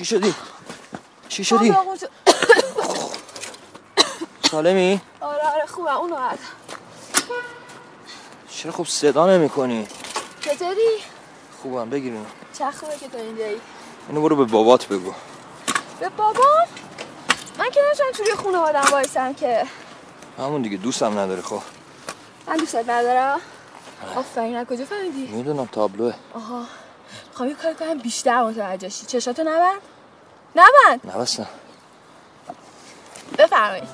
[0.00, 0.34] چی شدی؟
[1.28, 1.74] چی شدی؟
[4.50, 6.38] سالمی؟ آره آره خوبه اونو هد
[8.50, 9.86] چرا خوب صدا نمی کنی؟
[10.40, 10.98] چطوری؟
[11.62, 12.14] خوبم بگیر
[12.58, 13.60] چه خوبه که تو اینجایی
[14.08, 15.12] اینو برو به بابات بگو
[16.00, 16.66] به بابام؟
[17.58, 19.66] من که نشم توی خونه آدم بایستم که
[20.38, 21.62] همون دیگه دوستم نداره خب
[22.46, 23.40] من دوستت ندارم
[24.16, 26.66] آفرین از کجا فهمیدی؟ می‌دونم تابلوه آها
[27.34, 29.80] خواهم یه کار کنم بیشتر متوجه شی چشاتو نبند.
[30.56, 31.00] نبند.
[31.04, 31.46] نبستم.
[33.38, 33.88] بفرمایید.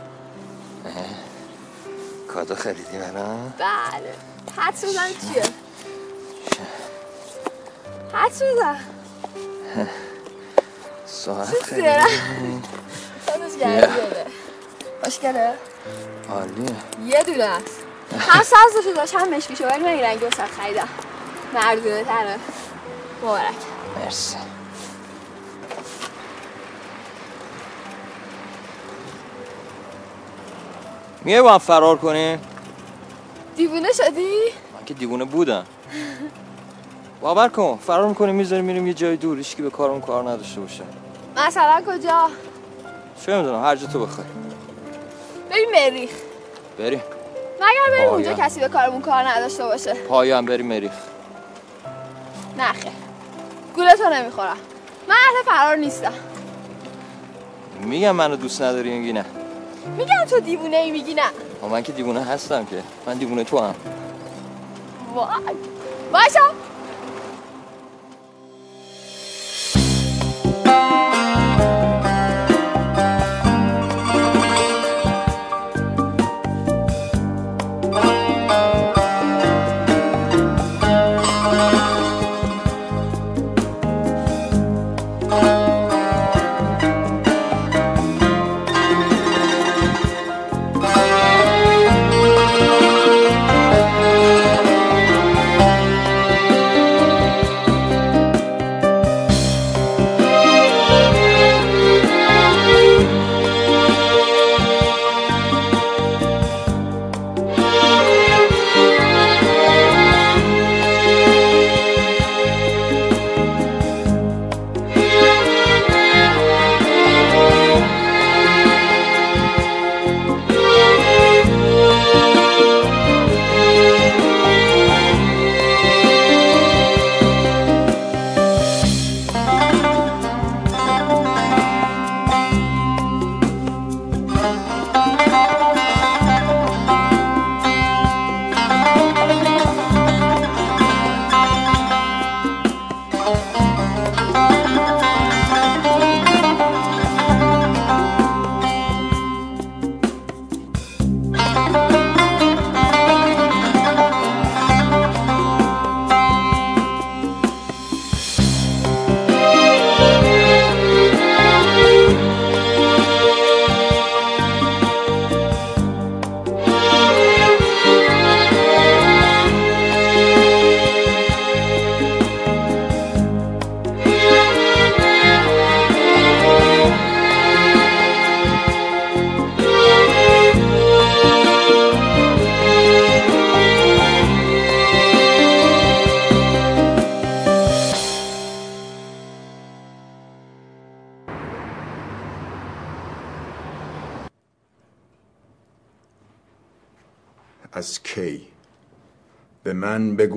[2.28, 4.15] کادو خریدی منم بله.
[4.56, 5.43] حدس بزن چیه؟
[8.12, 8.81] حدس بزن
[11.06, 12.62] ساعت خریدی.
[13.27, 14.27] سازش گردیده
[15.05, 15.55] خوشگله؟
[16.31, 16.77] عالیه.
[17.05, 17.45] یه دونه.
[17.45, 17.83] است
[18.28, 20.89] هم سازشو داشت هم مشکیشو ولی من این رنگی وسط خریدم.
[21.55, 22.39] مردونه تره.
[23.22, 23.55] مبارک
[24.05, 24.36] مرسی
[31.25, 32.41] میای با هم فرار کنیم؟
[33.56, 34.34] دیوونه شدی؟
[34.75, 35.64] من که دیوونه بودم.
[37.20, 40.84] باور کن فرار می‌کنیم می‌ذاریم میریم یه جای دور که به کارمون کار نداشته باشه.
[41.37, 42.31] مثلا کجا؟
[43.27, 44.27] چه می‌دونم هر جا تو بخوای.
[45.50, 46.11] بریم مریخ
[46.78, 47.03] بریم.
[47.56, 48.11] مگر بریم.
[48.11, 49.94] اونجا کسی به کارمون کار نداشته باشه.
[49.94, 50.92] پایم بریم مریخ
[52.59, 52.92] نه خیر
[53.77, 54.57] گوله تو نمی‌خورم.
[55.09, 56.12] من اهل فرار نیستم.
[57.81, 59.25] میگم منو دوست نداری میگی نه.
[59.97, 61.23] میگم تو دیوونه ای میگی نه.
[61.71, 62.83] من که دیوونه هستم که.
[63.06, 63.75] من دیوونه تو هم
[65.15, 65.28] وای
[66.12, 66.41] باشا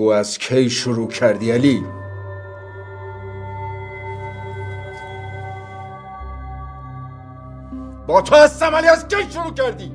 [0.09, 1.85] از کی شروع کردی علی؟
[8.07, 9.91] با تو هستم علی از کی شروع کردی؟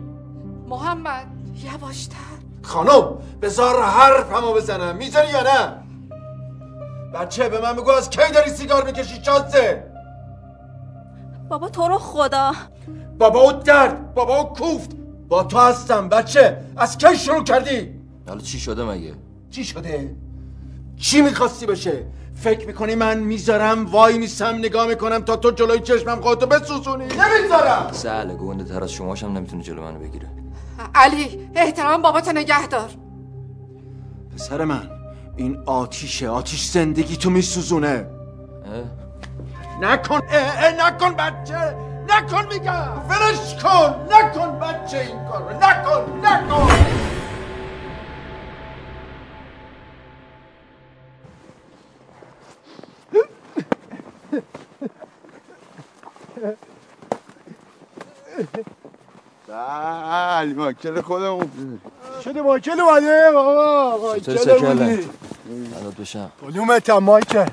[0.68, 1.26] محمد
[1.64, 2.16] یواشتر.
[2.62, 5.84] خانم بذار حرفمو بزنم می‌ذاری یا نه؟
[7.14, 9.82] بچه به من بگو از کی داری سیگار می‌کشی شازه
[11.48, 12.52] بابا تو رو خدا.
[13.18, 14.90] بابا او درد بابا او کوفت.
[15.28, 19.14] با تو هستم بچه از کی شروع کردی؟ حالا چی شده مگه؟
[19.54, 20.16] چی شده؟
[20.96, 26.20] چی می‌خواستی بشه؟ فکر می‌کنی من می‌ذارم؟ وای میسم نگاه می‌کنم تا تو جلوی چشمم
[26.20, 27.04] خودتو بسوزونی.
[27.04, 27.88] نمی‌ذارم.
[27.92, 30.28] سهله گنده تر از شماش هم نمی‌تونه جلو منو بگیره
[30.94, 32.90] علی احترام باباتو نگه دار.
[34.34, 34.90] پسر من
[35.36, 38.06] این آتیشه آتیش زندگی تو میسوزونه.
[39.80, 41.76] نکن اه اه نکن بچه
[42.08, 43.00] نکن میگم.
[43.08, 43.94] فرش کن.
[44.10, 45.56] نکن بچه این کارو.
[45.56, 47.13] نکن نکن.
[60.52, 61.80] ماکل خودمون.
[62.24, 65.08] شده مایکل اومده بابا سکله؟ اومدی.
[65.80, 66.32] الان بشم.
[66.42, 67.46] کدومت هم مایکل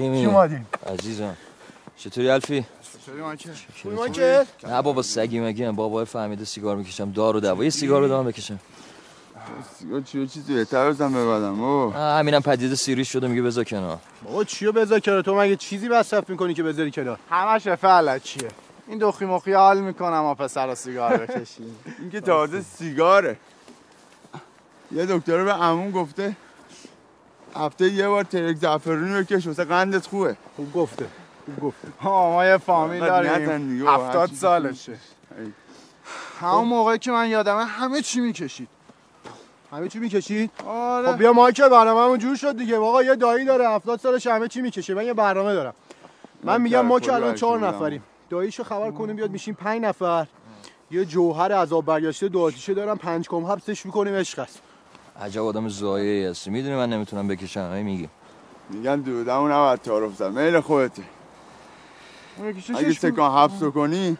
[0.00, 1.36] اومدیم عزیزم.
[1.96, 2.64] چطوری الفی؟
[3.82, 5.76] چطوری نه بابا سگی مگی هم.
[5.76, 7.12] بابا فهمیده سیگار می‌کشم.
[7.12, 7.64] دار و دوا.
[7.64, 8.58] یه سیگار رو دارم بکشم.
[9.78, 13.98] سیگار چیه؟ چیزی بهتر بزن ببادم او آه، همینم پدیده سیریش شده میگه بذار کنار.
[14.24, 18.48] بابا چیو بذار کنار؟ تو مگه چیزی مصرف می‌کنی که بذاری کنار؟ همش فعلا چیه؟
[18.88, 21.76] این دخی مخی حال می‌کنم ما پسر سیگار بکشیم.
[21.98, 23.36] این که تازه سیگاره.
[24.92, 26.36] یه دکتر به عموم گفته
[27.56, 30.36] هفته یه بار ترک زعفرونی بکش واسه قندت خوبه.
[30.56, 31.06] خوب گفته
[31.44, 31.88] خوب گفته.
[32.00, 33.88] ها ما یه فامیل داریم.
[33.88, 34.98] هفتاد سالشه.
[36.40, 38.68] همون موقعی که من یادمه همه چی می‌کشید.
[39.72, 41.12] همه چی می‌کشید؟ آره.
[41.12, 42.76] خب بیا مایکل برنامه‌مون جور شد دیگه.
[42.76, 44.94] آقا یه دایی داره 70 سالش همه چی می‌کشه.
[44.94, 45.74] من یه برنامه دارم.
[46.42, 48.02] من میگم ما که الان چهار نفریم.
[48.30, 50.26] داییشو خبر کنیم بیاد میشیم پنج نفر.
[50.90, 54.58] یه جوهر عذاب برگشته دو آتیشه دارم پنج کم حبسش می‌کنیم عشق است.
[55.20, 56.50] عجب آدم زایه هستی.
[56.50, 58.08] می‌دونی من نمی‌تونم بکشم هی میگی.
[58.70, 60.38] میگن دودمون نباید تعارف زد.
[60.38, 61.02] میل خودته.
[62.76, 64.16] اگه سکان حبس رو کنی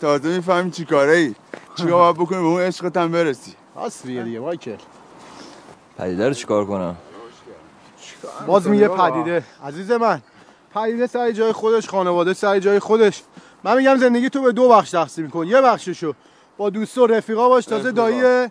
[0.00, 1.34] تازه می‌فهمی چی کاره ای.
[1.76, 3.54] چی باید بکنی؟ به اون عشقت هم برسی.
[3.76, 4.76] راست میگه دیگه مایکل.
[5.98, 6.96] پدیده رو چیکار کنم؟
[8.46, 9.44] باز میگه پدیده.
[9.64, 10.22] عزیز من.
[10.82, 13.22] پدیده سر جای خودش خانواده سر جای خودش.
[13.64, 16.14] من میگم زندگی تو به دو بخش تقسیم میکن یه بخششو
[16.56, 17.92] با دوست و رفیقا باش تازه.
[17.92, 18.48] دایی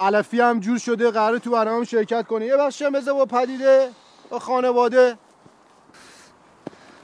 [0.00, 3.88] علفی هم جور شده قراره تو برنامه شرکت کنه یه بخش هم بذار با پدیده
[4.30, 5.18] با خانواده.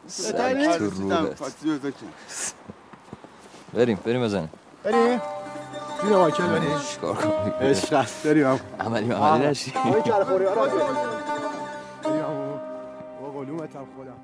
[0.06, 0.90] سگ؟ تو.
[3.74, 4.50] بریم بریم بزنیم.
[4.84, 5.22] بریم.
[6.02, 6.78] جون مایکل بریم.
[6.78, 8.26] چیکار کنیم؟ عشق است.
[8.26, 8.46] بریم.
[8.46, 10.80] هم عملی عملی نشی آقای کلخوری ها رو بریم.
[12.04, 12.60] هم
[13.20, 14.16] با قلومت هم خودم.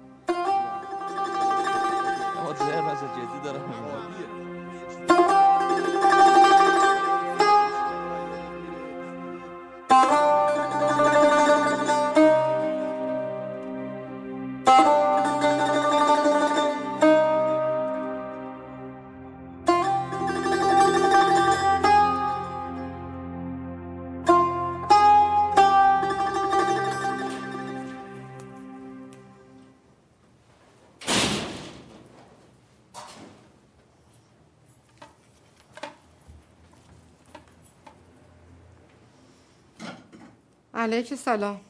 [40.81, 41.61] علیک سلام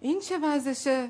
[0.00, 1.08] این چه وضعشه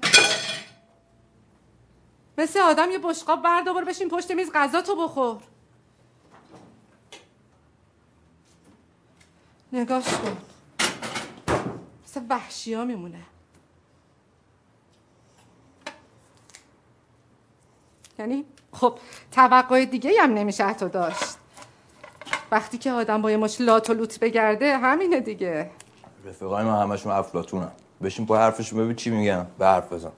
[2.38, 5.42] مثل آدم یه بشقاب بردار بشین پشت میز غذا تو بخور.
[9.72, 10.36] نگاش کن.
[12.04, 13.22] مثل وحشی ها میمونه.
[18.20, 18.98] یعنی خب
[19.32, 21.36] توقع دیگه هم نمیشه حتی داشت.
[22.50, 25.70] وقتی که آدم با یه مش لات و لوت بگرده همینه دیگه.
[26.24, 27.72] رفیقای من همشون افلاتونن
[28.02, 29.46] بشین پای حرفشون ببین چی میگن.
[29.58, 30.12] به حرف بزن.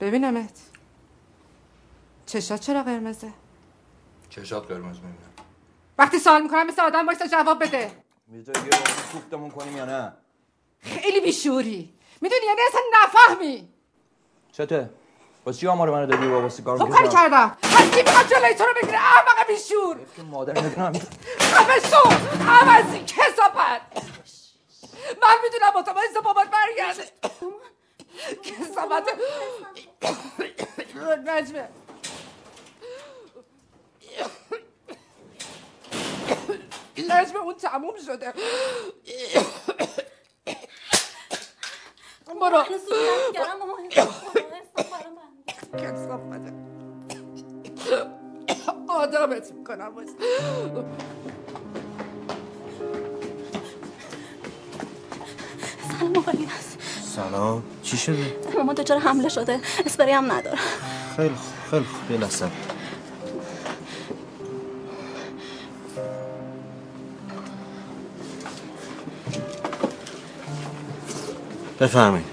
[0.00, 0.60] ببینمت.
[2.26, 3.32] چشات چرا قرمزه؟
[4.30, 5.32] چشات قرمز می‌بینم.
[5.98, 7.90] وقتی سوال می‌کنم مثل آدم وایسا جواب بده.
[8.26, 8.80] می‌ذاری یه بار
[9.12, 10.12] کوفتمون کنیم یا نه؟
[10.80, 11.94] خیلی بیشوری.
[12.22, 13.68] می‌دونی یعنی اصلا نفهمی.
[14.52, 14.90] چته؟
[15.46, 17.56] واسه چی آمار منو دادی بابا سیگار خب می‌کشم کردم.
[17.62, 19.96] از کی می‌خواد جلوی تو رو بگیره؟ احمق بیشور.
[20.16, 20.92] که مادر نمی‌دونم
[21.40, 21.96] خفه شو
[22.48, 23.82] عوضی کسافت.
[25.22, 27.04] من می‌دونم باید بابات برگرده.
[28.42, 29.08] کسافت.
[31.26, 31.68] نجمه
[36.98, 38.32] نجمه اون تموم شده.
[42.40, 42.64] برو
[48.88, 50.08] آدمت می‌کنم باز
[55.98, 56.78] سلام آقای هست
[57.16, 60.58] سلام چی شده؟ مامان دچار حمله شده اسپری هم نداره
[61.16, 62.71] خیلی خوب خیلی خوب
[71.82, 72.26] بفرمایید.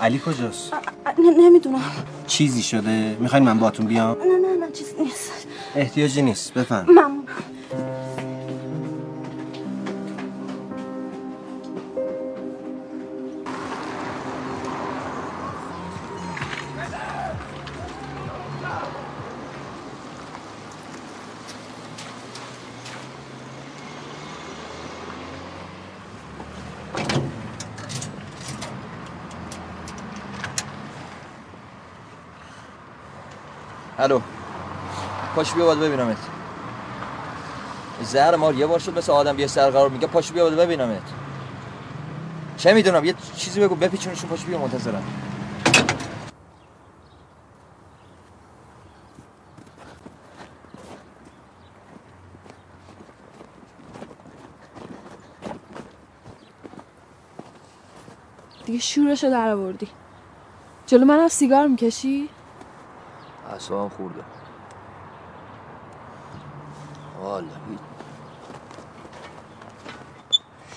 [0.00, 0.72] علی کجاست؟
[1.18, 1.80] نمی‌دونم.
[2.26, 5.46] چیزی شده؟ می‌خواین من باتون بیام؟ نه نه نه چیز نیست.
[5.76, 6.54] احتیاجی نیست.
[6.54, 7.24] بفرم ممنون.
[35.36, 36.16] پاش بیا باید ببینمت.
[38.02, 41.02] زهر مار یه بار شد مثل آدم بیا سر قرار میگه پاش بیا باید ببینمت.
[42.56, 45.02] چه می‌دونم؟ یه چیزی بگو بپیچونشون پاش بیا منتظرم.
[58.64, 59.88] دیگه شورشو در آوردی.
[60.86, 62.28] جلو منم سیگار می‌کشی؟
[63.56, 64.22] اصابم خورده.
[67.36, 67.48] والا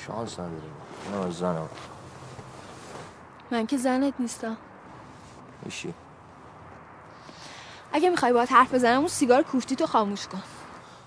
[0.08, 0.74] شانس نداریم
[1.12, 1.70] نه از زنم.
[3.52, 4.58] من که زنت نیستم.
[5.64, 5.94] میشی.
[7.94, 10.42] اگه می‌خوای باید حرف بزنم اون سیگار کوفتی تو خاموش کن.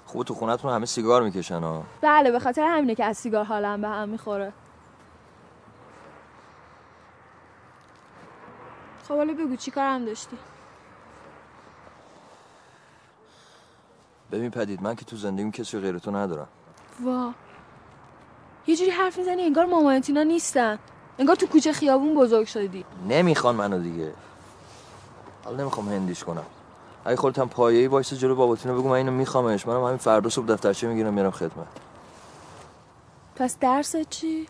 [0.06, 3.80] خوب تو خونتون همه سیگار می‌کشن ها بله به خاطر همینه که از سیگار حالم
[3.80, 4.52] به هم می‌خوره.
[9.08, 10.38] خب حالا بگو چی کارم داشتی؟
[14.32, 16.48] ببین پدید من که تو زندگیم کسی غیر تو ندارم.
[17.04, 17.32] وا.
[18.66, 20.78] یه جوری حرف می‌زنی انگار مامانتینا نیستن.
[21.18, 22.84] انگار تو کوچه خیابون بزرگ شدی.
[23.08, 24.12] نمی‌خوان منو دیگه.
[25.44, 26.44] حالا نمی‌خوام هندیش کنم.
[27.04, 29.66] اگه خودت هم پایه‌ای وایس جلو باباتینو بگو من اینو میخوامش.
[29.66, 31.66] منم همین فردا صبح دفترچه می‌گیرم میرم خدمت.
[33.36, 34.46] پس درست چی؟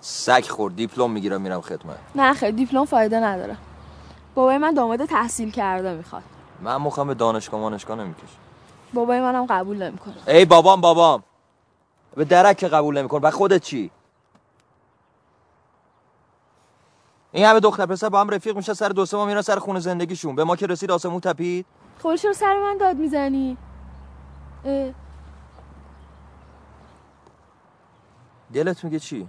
[0.00, 1.98] سگ خورد دیپلم می‌گیرم میرم خدمت.
[2.14, 3.56] نه خیر دیپلم فایده نداره.
[4.34, 6.22] بابای من داماد تحصیل کرده می‌خواد.
[6.62, 8.28] من مخم به دانشگاه مانشگاه نمیکش
[8.94, 10.14] بابای منم قبول نمی‌کنه.
[10.26, 11.22] ای بابام بابام.
[12.14, 13.90] به درک که قبول نمیکن و خودت چی؟
[17.32, 19.80] این همه دختر پسر با هم رفیق میشه سر دو سه ماه میرن سر خونه
[19.80, 20.34] زندگیشون.
[20.34, 21.66] به ما که رسید آسمون تپید؟
[22.02, 23.56] خب چرا سر من داد می‌زنی؟
[24.64, 24.90] اه،
[28.52, 29.28] دلت میگه چی؟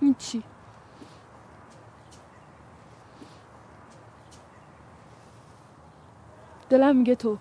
[0.00, 0.42] هیچی
[6.70, 7.38] دلم میگه تو.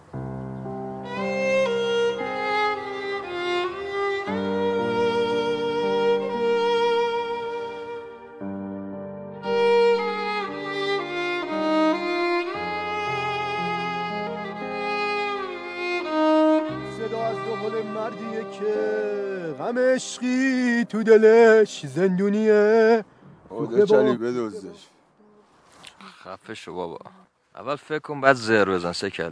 [16.97, 23.05] صدا از دهل مردیه که غم عشقی تو دلش زندونیه.
[23.49, 24.87] خدا چلی بدوزش.
[26.23, 26.99] خفه شو بابا.
[27.55, 29.31] اول فکر کن بعد زهر بزن سه کله.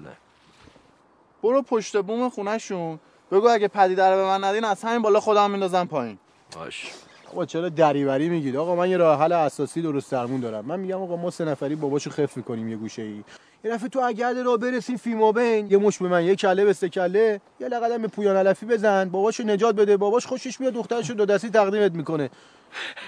[1.43, 2.99] برو پشت بوم خونهشون.
[3.31, 6.17] بگو اگه پدیده رو به من ندین از همین بالا خودم میندازم پایین.
[6.55, 6.91] باش.
[7.31, 10.65] آقا چرا دریوری میگید؟ آقا من یه راه حل اساسی درست درمون دارم.
[10.65, 13.23] من میگم آقا ما سه نفری باباشو خف می‌کنیم یه گوشه ای
[13.63, 15.71] یه دفعه تو اگرد را برسیم فیما بین.
[15.71, 17.41] یه مش به من یه کله به سه کله.
[17.59, 19.09] یه لقدم به پویان علفی بزن.
[19.09, 19.97] باباشو نجات بده.
[19.97, 22.29] باباش خوشش میاد دخترشو دو دستی تقدیمت می‌کنه.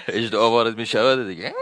[0.08, 1.54] اجد آوارد می‌شود دیگه.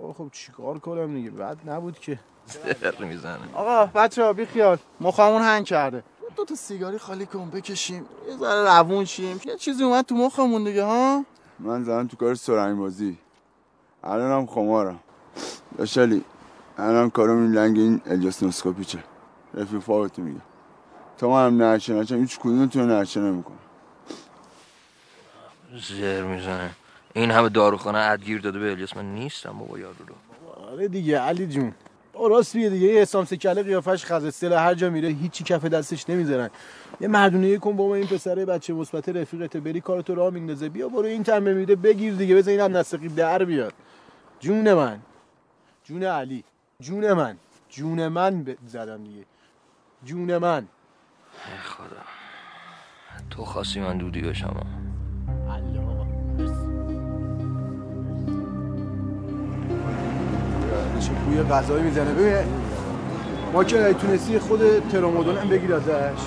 [0.00, 2.18] خب چیکار کنم دیگه؟ بعد نبود که.
[2.46, 3.54] زهر می‌زنه.
[3.54, 4.78] آقا بچه ها بی خیال.
[5.00, 6.02] مخمون هنگ کرده.
[6.36, 8.06] دو تا سیگاری خالی کن بکشیم.
[8.28, 9.40] یه ذره روون شیم.
[9.44, 11.24] یه چیزی اومد تو مخمون دیگه ها؟
[11.58, 13.18] من زدم تو کار سرنگ بازی
[14.04, 15.00] الانم خمارم.
[15.78, 16.24] داشتالی
[16.78, 18.44] الان کارم این لنگ این الیاس
[18.86, 19.04] چه
[19.54, 20.40] رفیق فاوتو میگه.
[21.18, 23.58] تا من هم نرچه نرچه هیچ کدوم تو نرچه نمی‌کنم
[25.88, 26.70] زهر می‌زنه.
[27.14, 28.96] این همه داروخانه ادگیر داده به الیاس.
[28.96, 30.14] من نیستم بابا یارو رو
[30.72, 31.74] آره دیگه علی جون.
[32.14, 32.86] آه، راست میگه دیگه.
[32.86, 36.50] یه حسام سکله قیافش خزستل هر جا میره هیچی کف دستش نمی‌ذارن.
[37.00, 40.68] یه مردونه کن بابا این پسره بچه مثبت رفیقت بری کارتو راه میندازه.
[40.68, 41.76] بیا برو این تمه میده.
[41.76, 42.36] بگیر دیگه.
[42.36, 43.74] بزن اینم نسقی در بیاد.
[44.40, 45.00] جون من.
[45.84, 46.44] جون علی.
[46.80, 47.36] جون من.
[47.68, 49.24] جون من ب- زدم دیگه.
[50.04, 50.68] جون من.
[51.64, 51.96] خدا.
[53.30, 54.66] تو خواستی من دودی بشم؟
[61.00, 62.12] چه بوی غذایی می‌زنه.
[62.12, 62.34] ببین
[63.52, 66.20] ما که تونستی خود ترامادول هم بگیر ازش.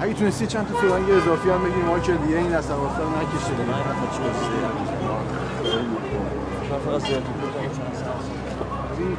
[0.00, 3.50] اگه تونستی چند تا فرنگ اضافی هم بگیر ما که دیگه این نصواستا رو نکشه
[3.50, 3.74] دیگه
[8.96, 9.16] ببین،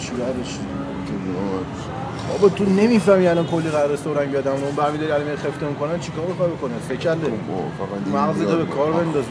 [0.00, 0.58] چیکارش
[2.28, 6.50] بابا تو نمی‌فهمی الان کلی قرار رستوران بیادم اون برمیداری الان خفته می‌کنن چیکار می‌خوای
[6.50, 7.28] بکنه؟ سکله فقط
[8.04, 8.92] این مغزتو به کار.
[8.92, 9.24] بنداز.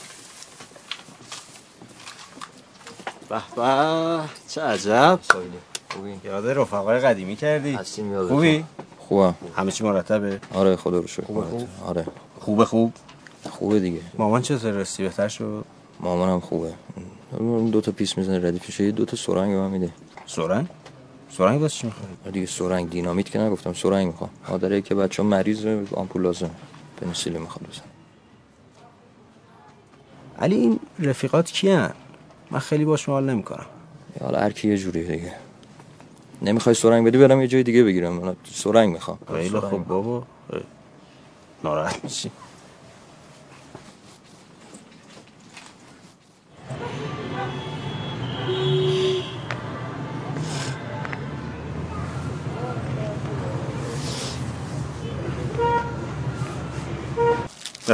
[3.30, 5.20] به به چه عجب.
[5.90, 7.74] خوبی؟ یاد رفقای قدیمی کردی.
[7.74, 8.66] هستیم خوبی؟
[8.98, 9.36] خوبم.
[9.56, 10.40] همه چی مرتبه.
[10.54, 11.24] آره خدا رو شکر.
[11.24, 12.06] خوبه خوب؟ آره.
[12.40, 12.94] خوبه خوب؟
[13.50, 14.02] خوبه دیگه.
[14.18, 15.66] مامان چطور رسی؟ بهتر شد؟
[16.00, 16.74] مامانم خوبه.
[17.38, 19.90] اون دو تا پیس می‌زنه ردیفش یه دو تا سرنگ به من میده.
[20.26, 20.68] سرنگ؟
[21.30, 24.30] سرنگ واسه چی می‌خوای؟ دیگه سرنگ دینامیت که نگفتم سرنگ می‌خوام.
[24.50, 26.50] مادره که بچه مریض آمپول لازم
[27.02, 27.82] پنیسیلین می‌خواد بزن
[30.40, 31.94] علی این رفیقات کیان؟
[32.52, 33.66] من خیلی باش حال نمی‌کنم.
[34.22, 35.34] حالا هر کی یه جوری دیگه.
[36.42, 38.14] نمی‌خوای سرنگ بدی برم یه جای دیگه بگیرم.
[38.14, 39.20] من سرنگ می‌خوام.
[39.34, 40.24] خیلی خوب بابا.
[41.64, 42.32] ناراحت میشی.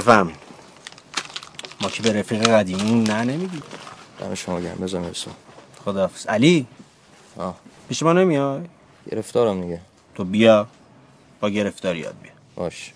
[0.05, 0.31] بفهم
[1.81, 3.61] ما که به رفیق قدیمون نه نمیگی.
[4.19, 5.31] دم شما گرم بزن برسا
[5.85, 6.27] خداحافظ.
[6.27, 6.67] علی؟
[7.37, 7.55] آه.
[7.89, 8.61] پیش ما نمیای؟
[9.11, 9.81] گرفتارم دیگه.
[10.15, 10.67] تو بیا
[11.41, 12.31] با گرفتاری یاد بیا.
[12.55, 12.93] باش.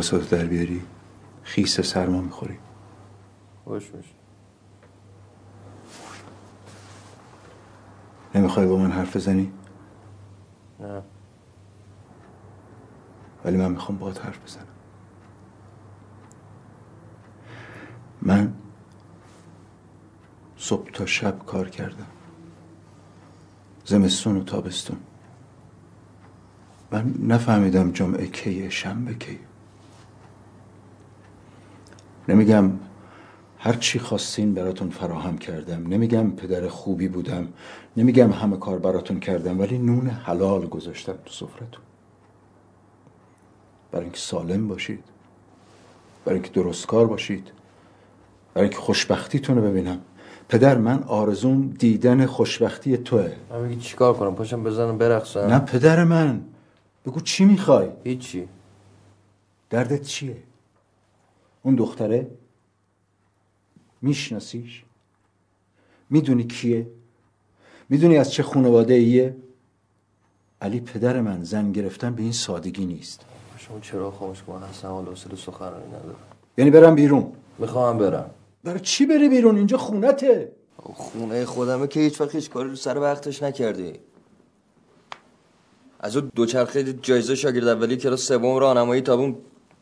[0.00, 0.82] لباساتو در بیاری؟
[1.42, 2.58] خیس سرما می‌خوری.
[3.64, 4.04] باش باش.
[8.34, 9.52] نمی‌خوای با من حرف بزنی؟
[10.80, 11.02] نه.
[13.44, 14.66] ولی من می‌خوام باهات حرف بزنم.
[18.22, 18.54] من
[20.56, 22.06] صبح تا شب کار کردم.
[23.84, 25.00] زمستون و تابستون.
[26.90, 29.49] من نفهمیدم جمعه کیه شنبه کیه.
[32.30, 32.70] نمیگم
[33.58, 37.48] هر چی خواستین براتون فراهم کردم نمیگم پدر خوبی بودم
[37.96, 41.82] نمیگم همه کار براتون کردم ولی نون حلال گذاشتم تو سفرتون.
[43.92, 45.04] برای اینکه سالم باشید
[46.24, 47.52] برای اینکه درست کار باشید
[48.54, 50.00] برای اینکه خوشبختیتون رو ببینم.
[50.48, 53.32] پدر من آرزوم دیدن خوشبختی توه.
[53.50, 55.40] من میگی چیکار کنم؟ پاشم بزنم برقصم.
[55.40, 56.40] نه پدر من.
[57.06, 58.48] بگو چی می‌خوای؟ هیچی.
[59.70, 60.36] دردت چیه؟
[61.62, 62.30] اون دختره
[64.02, 64.84] میشناسیش؟
[66.10, 66.86] می‌دونی کیه؟
[67.88, 69.36] می‌دونی از چه خانواده ایه
[70.60, 73.24] علی پدر من زن گرفتن به این سادگی نیست.
[73.58, 76.16] شما چرا خاموش کن اصلا حال حوصله سخنرانی ندارم.
[76.58, 77.32] یعنی برم بیرون.
[77.58, 78.30] می‌خوام برم.
[78.64, 80.52] برای چی بری بیرون؟ اینجا خونته.
[80.76, 83.92] خونه خودمه که هیچ وقت هیچ کاری رو سر وقتش نکردی.
[86.00, 89.36] از اون دوچرخه جایزه شاگرد اولی کلاس سوم راهنمایی تا اون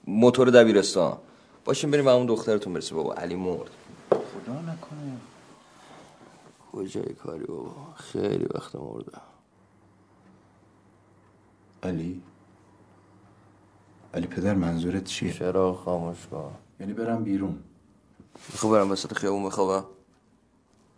[0.07, 1.19] موتور دبیرستان.
[1.65, 2.95] باشیم بریم به اون دخترتون برسه.
[2.95, 3.71] بابا علی مرد.
[4.11, 5.17] خدا نکنه.
[6.73, 9.13] کجای کاری بابا؟ خیلی وقت مرده.
[11.83, 12.23] علی؟
[14.15, 17.59] علی پدر منظورت چیه؟ چرا خاموش کن یعنی برم بیرون.
[18.53, 19.87] می‌خوام برم وسط خیابون بخوابم؟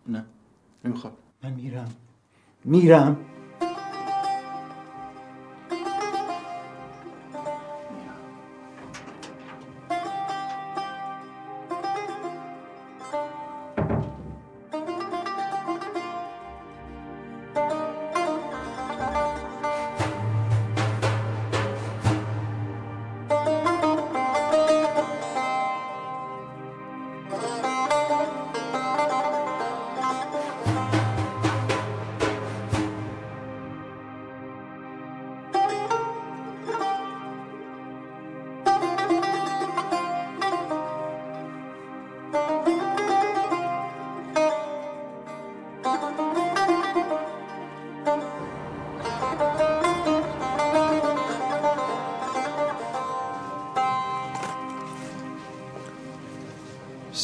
[0.07, 0.25] نه
[0.85, 1.13] نمی‌خوام.
[1.43, 1.95] من میرم.
[2.65, 3.17] میرم؟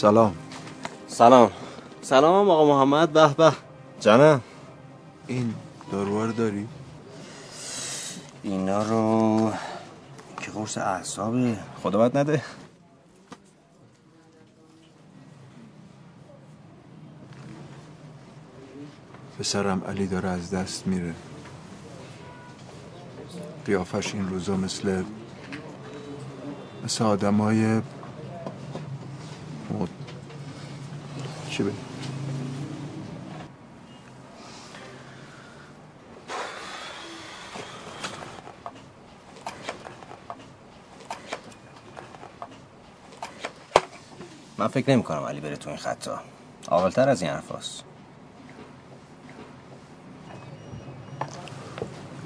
[0.07, 0.35] سلام.
[1.07, 1.51] سلام.
[2.01, 3.51] سلام آقا محمد به به.
[3.99, 4.41] جانم.
[5.27, 5.53] این
[5.91, 6.67] داروها رو داری؟
[8.43, 9.51] اینا رو
[10.41, 11.57] که قرص اعصابه.
[11.83, 12.41] خدا بد نده.
[19.39, 21.13] پسرم علی داره از دست میره.
[23.65, 25.03] قیافش این روزا مثل
[26.83, 27.81] مثل آدم های
[31.57, 31.73] چی بگم
[44.57, 46.19] من فکر نمی کنم علی بره تو این خطا
[46.71, 47.83] اولتر از این حرفاست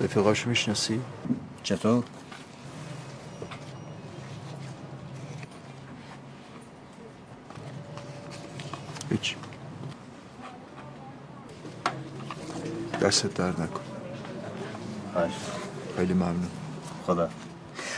[0.02, 1.02] رفیقاشو می‌شناسی؟
[1.63, 2.04] چطور؟
[9.12, 9.36] هیچ
[13.12, 13.82] دستت درد نکن
[15.15, 15.32] باش
[15.95, 16.47] خیلی ممنون.
[17.08, 17.30] خدا.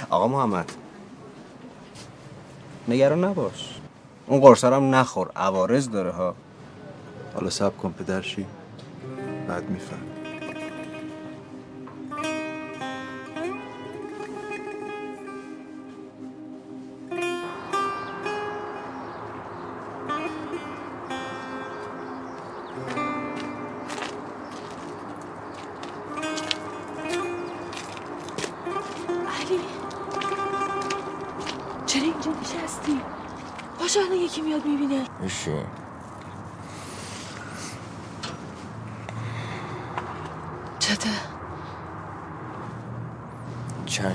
[0.10, 0.72] آقا محمد
[2.88, 3.80] نگران نباش.
[4.28, 6.36] اون هم نخور عوارض داره ها.
[7.36, 8.46] حالا سب کن پدرشی
[9.48, 10.13] بعد میفهم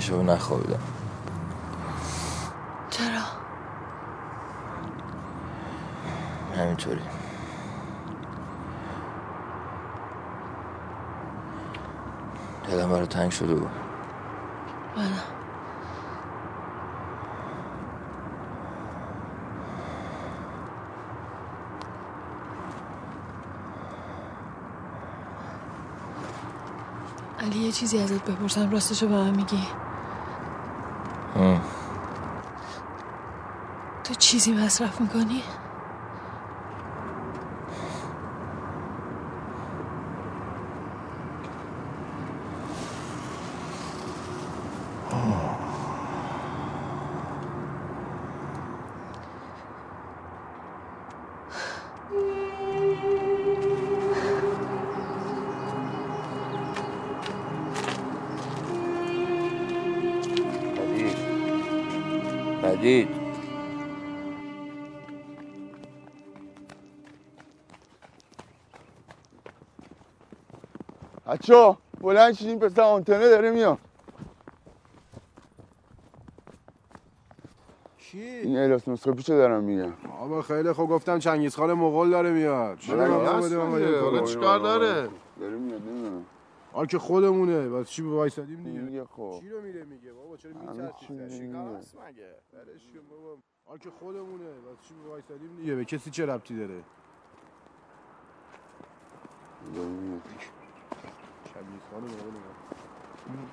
[0.09, 0.79] شب نخوابیدم.
[2.89, 3.21] چرا؟
[6.57, 7.01] همینطوری.
[12.67, 13.71] دلم برای تنگ شده بود.
[14.97, 15.23] منم
[27.39, 28.71] علی یه چیزی ازت بپرسم.
[28.71, 29.67] راستشو به من میگی
[31.35, 31.61] هم.
[34.03, 35.43] تو چیزی مصرف می‌کنی؟
[71.39, 73.77] بچه بلند شید این پسر آنتنه داره میاد.
[77.97, 79.93] کی؟ این الاسنوسکوپی چه دارم میگم.
[80.19, 82.77] آبا خیلی خوب گفتم چنگیز خان مغول داره میاد.
[82.77, 83.55] چرا بله،
[84.01, 86.25] کنم؟ چیکار داره؟ داره میاد نمی‌دونم.
[86.73, 87.67] آن که خودمونه.
[87.67, 89.37] واسه چی وایسادیم دیگه؟ میگه خب.
[89.41, 91.77] چی رو میره میگه؟ بابا چرا میترسی چی میره شکار میگه.
[91.77, 93.37] هست مگه؟ ولش کن بابا.
[93.65, 94.59] آن که خودمونه.
[94.65, 96.83] واسه چی وایسادیم دیگه؟ به کسی چه ربطی داره؟
[101.59, 103.49] اومد.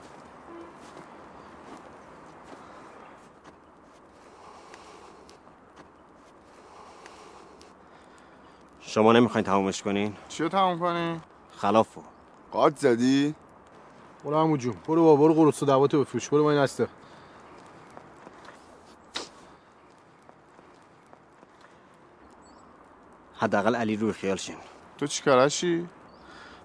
[8.81, 11.21] شما نمی‌خواین تمومش کنین؟ چیو تموم کنی؟
[11.57, 12.03] خلافو.
[12.53, 13.35] قاد زدی؟
[14.25, 14.77] برو همون جون.
[14.89, 16.29] برو بابا برو قرص و دواتو بفروش.
[16.29, 16.89] برو با این هسته
[23.39, 24.57] حداقل علی روی خیال شین.
[24.99, 25.89] تو چی کارشی؟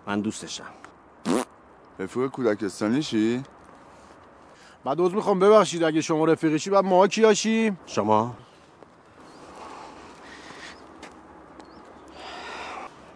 [0.08, 0.81] من دوستشم.
[2.02, 3.44] رفیق کودکستانیشی
[4.84, 8.36] بعد عذر می‌خوام ببخشید اگه شما رفیقشی بعد ما کیاشیم شما؟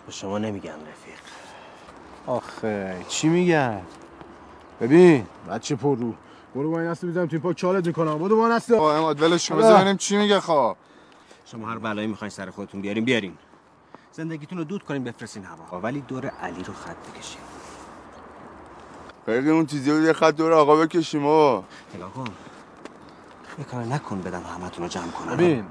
[0.06, 1.20] به شما نمیگم رفیق.
[2.28, 3.82] آخه چی میگن؟
[4.82, 6.14] ببین بچه پر رو.
[6.56, 8.18] برو با این هسته توی پاک چالت می‌کنم.
[8.18, 10.76] برو با این هسته آقا اماد ولش کن ببینیم چی میگه خب
[11.46, 13.38] شما هر بلایی می‌خواین سر خودتون بیارین بیارین.
[14.12, 15.80] زندگیتون رو دود کنین بفرستین هوا.
[15.80, 17.42] ولی دور علی رو خط بکشین.
[19.26, 21.64] فرقی اون چیزی رو یه خط دور آقا بکشیم آقا.
[21.96, 22.26] نگاه کن
[23.60, 25.34] یه کار نکن بدم همتون رو جمع کنم.
[25.38, 25.66] ببین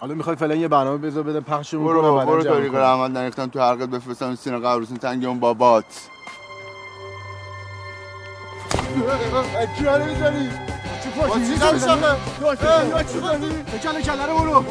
[0.00, 2.74] حالا می‌خوای فعلا یه برنامه بذار بده برو کنم، بابا بعداً برو جمع طریق.
[2.74, 5.84] رحمت نریختم تو حلقت بفرستم سینه قبرسون تنگ اون بابات.
[9.76, 10.50] کی منو می‌زنی؟
[11.02, 12.54] چی پاشی؟ چی شاخه تو
[13.12, 14.64] چی کنی کله کله رو برو.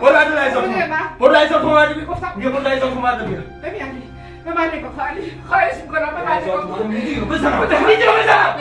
[0.00, 3.82] برو لحظات تومن برو لحظات تومن بردی گفتم میگه برو لحظات تومن بردی بیار ببین
[3.82, 4.02] علی
[4.44, 8.54] به من نگاه علی خواهش می‌کنم به من نگاه میدیو بزنم میدیو بزنم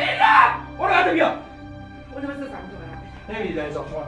[0.78, 1.30] برو برد بیا
[2.16, 4.06] برو بزنم تو برم نمیدی لحظات تومن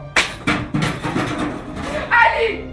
[2.11, 2.71] علی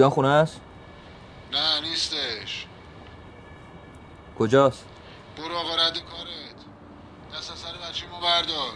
[0.00, 0.60] پویان خونه است؟
[1.52, 2.66] نه نیستش
[4.38, 4.84] کجاست؟
[5.36, 6.56] برو آقا رد کارت
[7.34, 8.72] دست از سر بچه ما بردار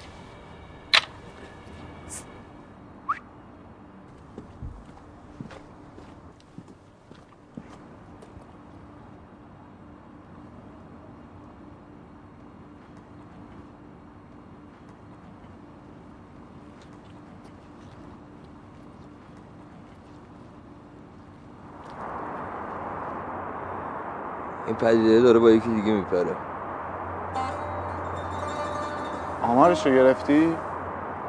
[24.66, 26.37] این پدیده داره با یکی دیگه میپره.
[29.42, 30.57] آمارشو گرفتی؟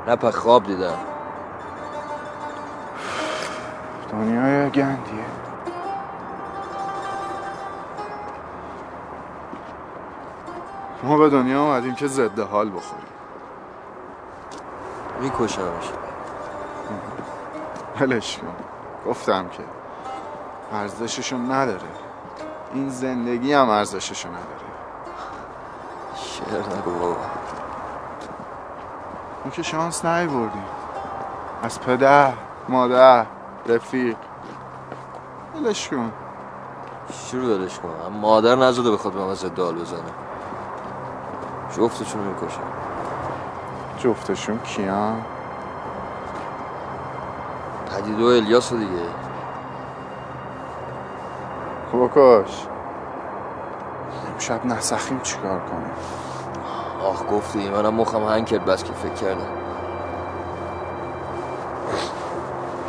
[0.07, 0.97] نه پس خواب دیدم.
[4.11, 5.25] دنیای گندیه.
[11.03, 13.05] ما به دنیا اومدیم که ضد حال بخوریم.
[15.21, 15.91] میکشمش.
[18.01, 18.55] ولش کن.
[19.09, 19.63] گفتم که
[20.73, 22.04] ارزششو نداره.
[22.75, 24.45] این زندگی هم ارزششو نداره.
[26.15, 27.15] شعر نگو بابا.
[29.45, 30.65] ما که شانس نیوردیم
[31.63, 32.33] از پدر
[32.69, 33.25] مادر
[33.67, 34.15] رفیق.
[35.55, 36.11] ولش کن.
[37.13, 37.89] شروع دلش کن.
[38.21, 39.99] مادر نزده بخواد به من ضد حال بزنه.
[41.77, 42.61] جفتشون رو می‌کشم
[43.99, 45.25] جفتشون کیان؟
[47.91, 49.24] پدیده و الیاس دیگه.
[51.95, 52.67] بکش
[54.33, 55.91] امشب نسخیم چیکار کنیم
[57.03, 59.47] آخ گفتی منم مخم هنگ کرد بس که فکر کردم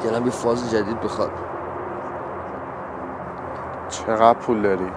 [0.04, 1.32] گلم یه فاز جدید بخواد
[3.88, 4.92] چقدر پول داری؟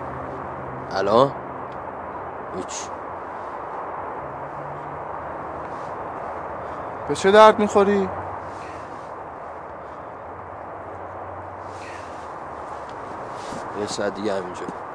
[0.92, 1.32] الان؟
[2.58, 2.90] هیچ
[7.08, 8.10] به چه درد می‌خوری؟
[13.90, 14.89] ساعت دیگه همینجا.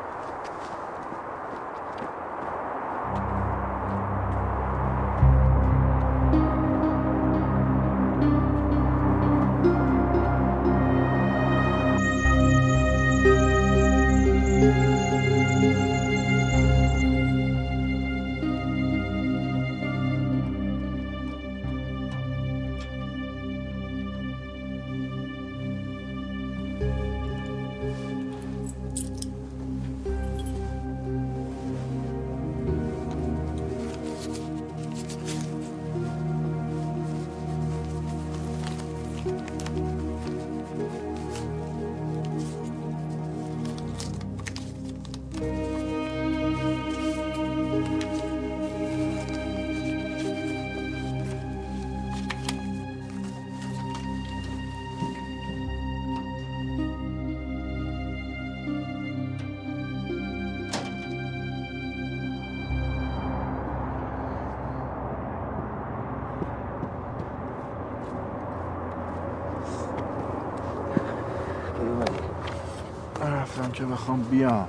[73.75, 74.67] که بخوام بیام.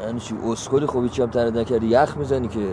[0.00, 2.72] یعنی چی؟ اسکلی خوبی چی هم تنت نکردی؟ یخ می‌زنی که؟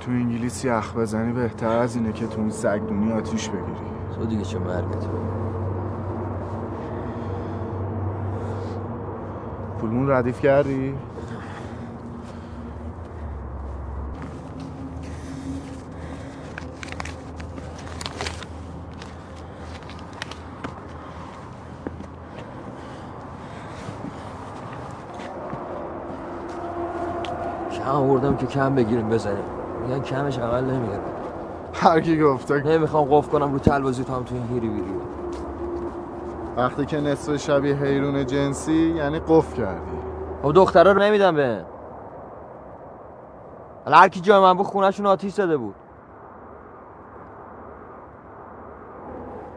[0.00, 3.90] تو انگلیس یخ بزنی بهتر از اینه که تو اون سگدونی آتیش بگیری.
[4.14, 5.06] تو دیگه چه مرگت
[9.80, 10.94] پولمون ردیف کردی؟
[27.72, 29.44] کم آوردم که کم بگیریم بزنیم.
[29.82, 31.00] میگن کمش عمل نمی‌گیره
[31.74, 34.94] هر کی گفته نمی‌خوام قف کنم رو تلوازی تو هم تو این هیری بیری.
[36.56, 39.98] وقتی که نصف شبیه حیرون جنسی یعنی قف کردی.
[40.42, 41.64] خب دخترا رو نمیدم به.
[43.84, 45.74] حالا هر کی جای من بود خونهشون آتیش زده بود.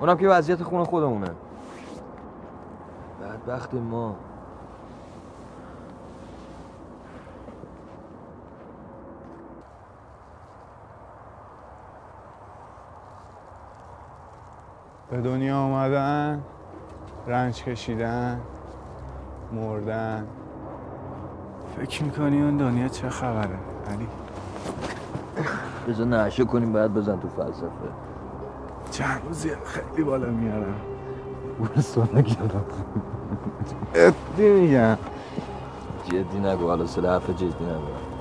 [0.01, 1.31] اونم که وضعیت خونه خودمونه.
[3.21, 4.15] بدبخت ما.
[15.15, 16.41] به دنیا آمدن
[17.27, 18.39] رنج کشیدن
[19.53, 20.27] مردن.
[21.77, 23.57] فکر می‌کنی اون دنیا چه خبره
[23.91, 24.07] علی؟
[25.87, 27.67] بذار نشه کنیم باید بزن تو فلسفه.
[28.91, 30.75] چند روزی خیلی بالا میارم.
[31.59, 32.65] بورستان نگردم
[33.95, 34.97] ادی میگم.
[36.05, 38.14] جدی نگو حالا حرف جدی نگو.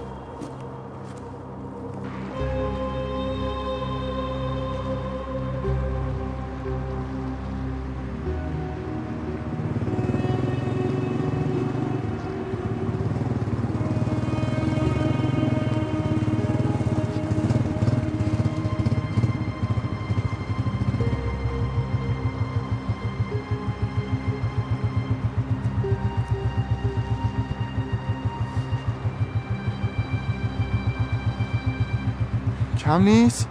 [32.95, 33.49] کم نیست؟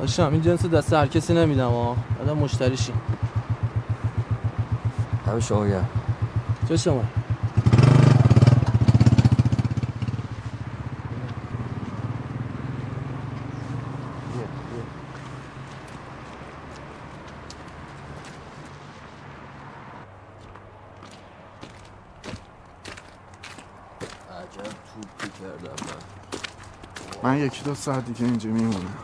[0.00, 2.92] داشتم این جنس دست هر کسی نمیدم ها بعدم مشتریشی
[5.26, 5.88] همه شما گرم.
[6.68, 7.04] چه شما
[24.30, 25.86] عجب توپی کردم
[27.22, 28.94] من من یکی دو ساعت دیگه اینجا میمونم.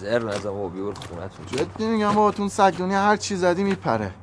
[0.00, 1.46] زر نزم و بیور خونتون.
[1.46, 4.14] جدی میگم با تون سگ دنیا هر چی زدی میپره.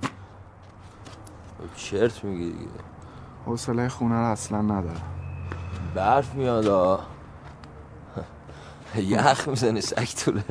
[1.75, 2.71] چرت میگی دیگه.
[3.45, 5.01] حوصله خونه رو اصلا ندارم.
[5.95, 6.97] برف میاد آ
[8.95, 10.43] یخ می‌زنه سگ طوله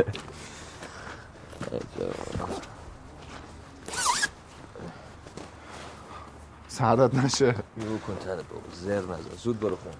[6.69, 7.47] سعادت نشه.
[7.47, 9.93] یو کن تنت بابا زر نزن زود برو خون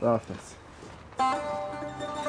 [0.00, 0.63] رافت
[1.18, 1.38] やっ
[2.16, 2.23] た!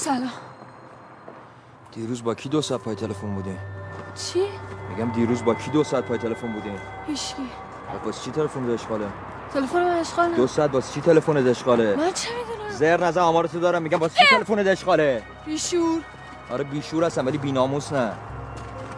[0.00, 0.30] سلام.
[1.92, 3.56] دیروز با کی دو ساعت پای تلفن بودی
[4.14, 4.42] چی؟
[4.88, 6.70] میگم دیروز با کی دو ساعت پای تلفن بودی
[7.06, 7.42] هیچکی.
[8.04, 9.06] واسه چی تلفن اشغاله؟
[9.54, 13.60] تلفن من اشغال دو ساعت واسه چی تلفن اشغاله؟ من چه می‌دونم؟ زر نزن آمارتو
[13.60, 16.02] دارم میگم واسه چی تلفن اشغاله؟ بیشور.
[16.50, 18.12] آره بیشور هستم ولی بیناموس نه.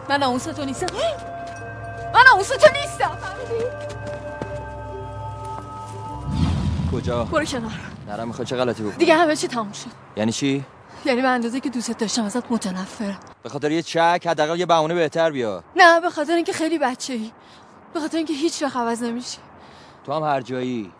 [0.09, 0.87] من ناموس تو نیستم.
[2.13, 3.17] من ناموس تو نیستم؟
[6.91, 7.71] کجا؟ برو کنار.
[8.07, 9.89] نرم می‌خوای چه غلطی بکنی؟ دیگه همه چی تموم شد.
[10.15, 10.65] یعنی چی؟
[11.05, 13.19] یعنی به اندازه که دوست داشتم ازت متنفرم.
[13.43, 17.13] به خاطر یه چک حداقل یه بهونه بهتر بیا نه به خاطر اینکه خیلی بچه
[17.13, 17.31] ای
[17.93, 19.37] به خاطر اینکه هیچ وقت عوض نمیشی.
[20.05, 20.91] تو هم هر جایی.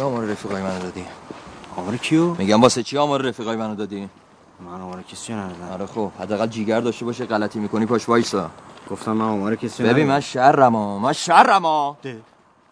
[0.00, 1.04] چی آمار رفیقای منو دادی؟
[1.76, 4.08] آمار کیو؟ میگم واسه چی آمار رفیقای منو دادی؟
[4.60, 5.72] من آمار کسی ندادم.
[5.72, 8.50] آره خب حداقل جیگر داشته باشه غلطی می‌کنی پاش وایسا.
[8.90, 10.06] گفتم من آمار کسی ببین.
[10.06, 11.96] من شرما من شرما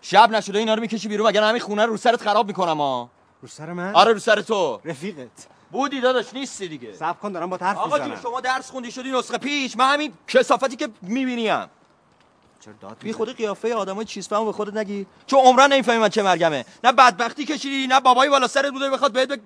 [0.01, 2.79] شب نشده اینا رو می‌کشی بیرون مگر همین خونه رو سرت خراب می‌کنم.
[2.79, 3.09] ها
[3.43, 4.81] رو سر من؟ آره رو سر تو.
[4.85, 5.47] رفیقت.
[5.73, 6.93] بودی داداش نیستی دیگه.
[6.93, 8.23] صبر کن دارم با حرف آقا جون می‌زنم.
[8.23, 11.67] شما درس خوندی شدی نسخه پیش من همین کسافتی که می‌بینیم.
[13.01, 15.07] بی خودی قیافه آدمای چیز به خودت نگی.
[15.27, 16.65] چون عمرن نمی‌فهمی من چه مرگمه.
[16.85, 19.41] نه بدبختی کشیدی نه بابایی بالا سرت بوده بخواد بهت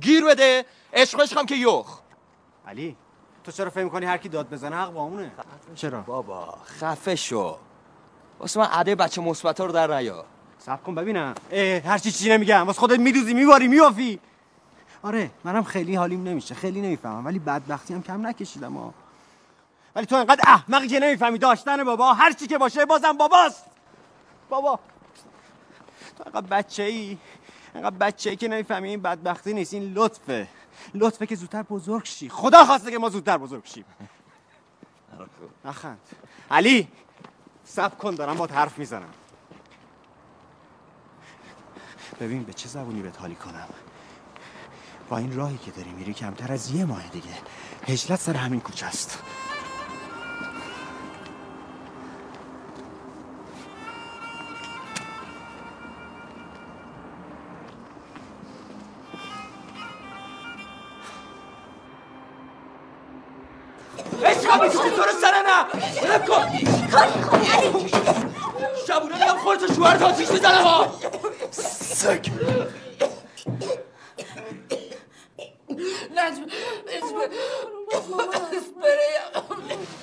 [0.00, 0.64] گیر بده.
[0.92, 1.98] عشق عشقم که یخ.
[2.66, 2.96] علی
[3.44, 5.32] تو چرا فکر می‌کنی هر کی داد بزنه حق با اونه
[5.74, 7.56] چرا؟ بابا خفه شو.
[8.38, 10.24] واسه من عده بچه مثبتا رو در نیا.
[10.58, 11.34] صبر کن ببینم.
[11.84, 12.66] هر چی چی نمیگم.
[12.66, 14.20] واسه خودت میدوزی میواری میافی
[15.02, 16.54] آره منم خیلی حالیم نمیشه.
[16.54, 18.94] خیلی نمی‌فهمم ولی بدبختی هم کم نکشیدم ها
[19.94, 21.38] ولی تو انقدر احمقی که نمی‌فهمی.
[21.38, 22.12] داشتن بابا.
[22.12, 23.64] هر چی که باشه بازم باباست.
[24.48, 24.80] بابا.
[26.16, 27.18] تو انقدر بچه ای
[27.74, 29.74] انقدر بچه ای که نمی‌فهمی این بدبختی نیست.
[29.74, 30.48] این لطفه.
[30.94, 32.28] لطفه که زودتر بزرگ شی.
[32.28, 33.84] خدا خواسته که ما زودتر بزرگ شیم.
[35.64, 36.00] نخند.
[36.50, 36.88] علی
[37.64, 39.10] سب کن دارم با حرف می‌زنم.
[42.20, 43.68] ببین به چه زبونی بهت حالی کنم؟
[45.08, 47.34] با این راهی که داری میری کمتر از یه ماه دیگه.
[47.86, 49.22] هجلت سر همین کوچه است.
[65.72, 66.58] سر نه ولم کن
[68.88, 70.94] شبونه میگم خودتو شوهرت آتیش می‌زنم ها.
[71.50, 72.26] سگ.
[76.16, 76.46] نجم
[76.88, 77.16] اسم
[78.56, 79.97] اسپریم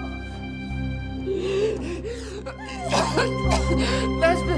[2.79, 3.29] خدا
[4.19, 4.55] باشه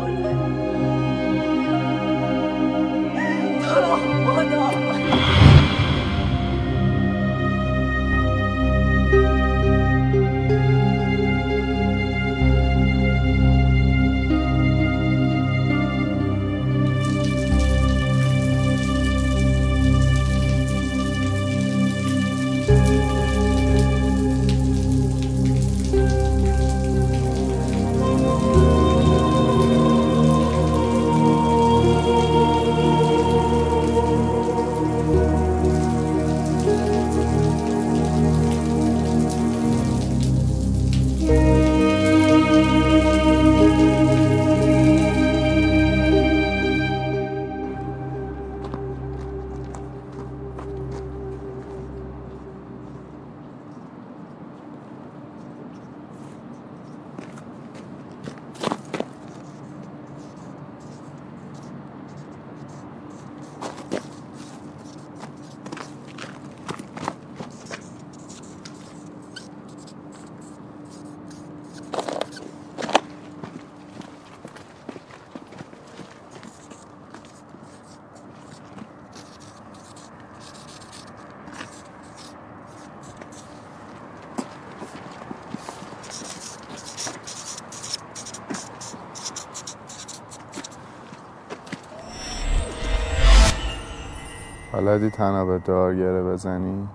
[94.84, 96.88] بلدی تنها دار گره بزنی؟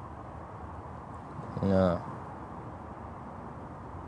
[1.62, 1.97] نه.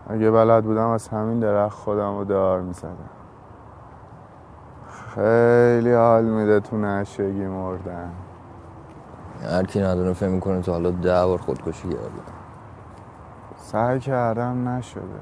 [0.08, 3.10] اگه بلد بودم از همین درخت خودم رو دار می‌زدم.
[5.14, 8.10] خیلی حال میده تو نشگی مردن.
[9.42, 12.22] هر کی ندونه فکر می‌کنه تا حالا ده بار خودکشی کرده.
[13.56, 15.20] سعی کردم نشده.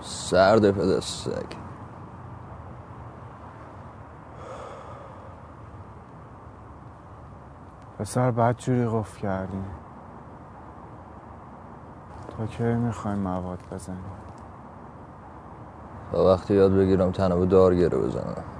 [0.00, 1.56] سرد پدستک
[7.98, 9.64] پسر بدجوری قفل کردیم
[12.28, 14.04] تا کی می‌خوایم مواد بزنیم؟
[16.12, 18.57] تا وقتی یاد بگیرم به دار گره بزنم.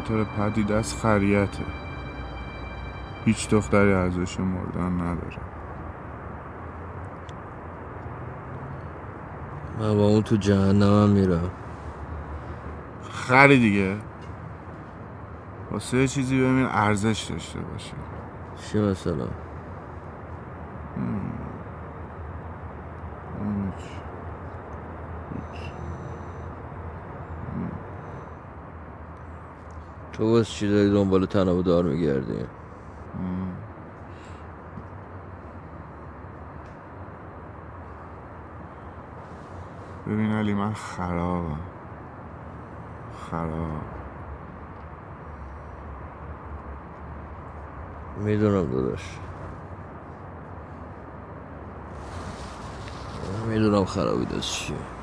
[0.00, 1.64] خاطر پدید از خریته.
[3.24, 5.38] هیچ دختری ازش مردن نداره.
[9.80, 11.50] من با اون تو جهنمم میرم.
[13.10, 13.96] خری دیگه.
[15.70, 17.94] واسه چیزی ببین ارزش داشته باشه.
[18.56, 19.28] چی مثلا
[30.12, 32.44] تو واسه چی داری دنبال تناب دار میگردی.
[40.06, 41.58] ببین علی من خرابم.
[43.30, 43.68] خراب.
[48.16, 49.18] می‌دونم داداش.
[53.48, 54.97] می‌دونم خرابی دست چیه.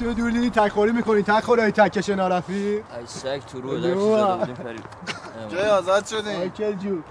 [0.00, 3.80] رفیقاتو رو دور دیدی تک خوری می‌کنی تک خورای تکش نارفی ای سگ تو رو
[3.80, 4.84] زده بودیم پرید
[5.48, 6.36] جای آزاد شدی.
[6.36, 7.02] مایکل جو.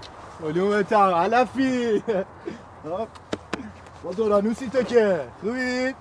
[0.44, 2.02] علوم تم علفی.
[2.84, 3.08] خب.
[4.04, 5.28] با دورانوسی تو که.
[5.40, 5.94] خوبی؟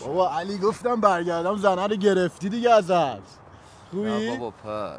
[0.00, 2.90] بابا علی گفتم برگردم زنه رو گرفتی دیگه ازت.
[2.90, 3.20] نه
[3.90, 4.98] خوبی؟ بابا پر.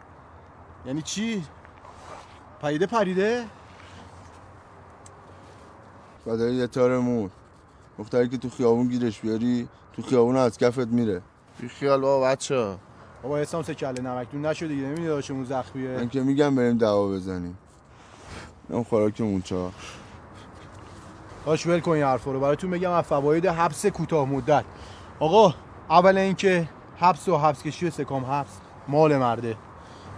[0.86, 1.44] یعنی چی؟
[2.62, 3.46] پریده پریده؟
[6.26, 7.30] فدای یه تار مور.
[7.98, 11.22] دختری که تو خیابون گیرش بیاری تو خیابون از کفت میره.
[11.60, 12.76] بی خیال بابا بچه
[13.24, 17.08] بابا حسام سه کله نمکدون نشده دیگه نمی‌دونی داشتمون زخمیه من که میگم بریم دعوا
[17.08, 17.58] بزنیم.
[18.70, 19.72] اون خوراکمون چا.
[21.46, 22.40] باش ول کن این حرفا رو.
[22.40, 24.66] براتون بگم از فواید حبس کوتاه مدت.
[25.20, 25.54] آقا
[25.90, 29.58] اول اینکه حبس و حبس کشی و سکام حبس مال مرده.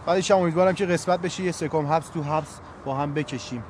[0.06, 3.64] بعدش هم امیدوارم که قسمت بشه یه سکام حبس تو حبس با هم بکشیم.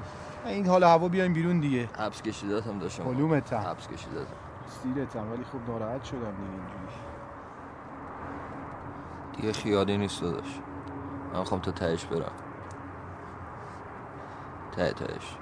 [0.46, 1.90] این حال هوا بیایم بیرون دیگه.
[1.98, 3.04] حبس کشیدات هم داشتم.
[3.10, 3.60] علومت هم.
[3.60, 4.28] حبس کشیدات
[4.68, 7.02] سیرتم ولی خب ناراحت شدم دیگه اینجوری.
[9.34, 10.64] دیگه خیالی نیست داداش.
[11.34, 12.34] من خوام تا تهش برم.
[14.72, 15.40] ته تهش.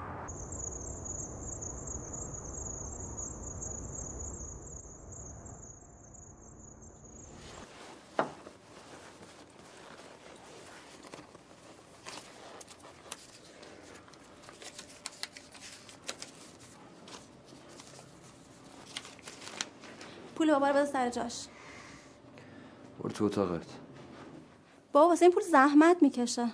[20.46, 21.46] پول بابا رو بده سر جاش.
[23.00, 23.66] برو تو اتاقت.
[24.92, 26.48] بابا واسه این پول زحمت می‌کشه.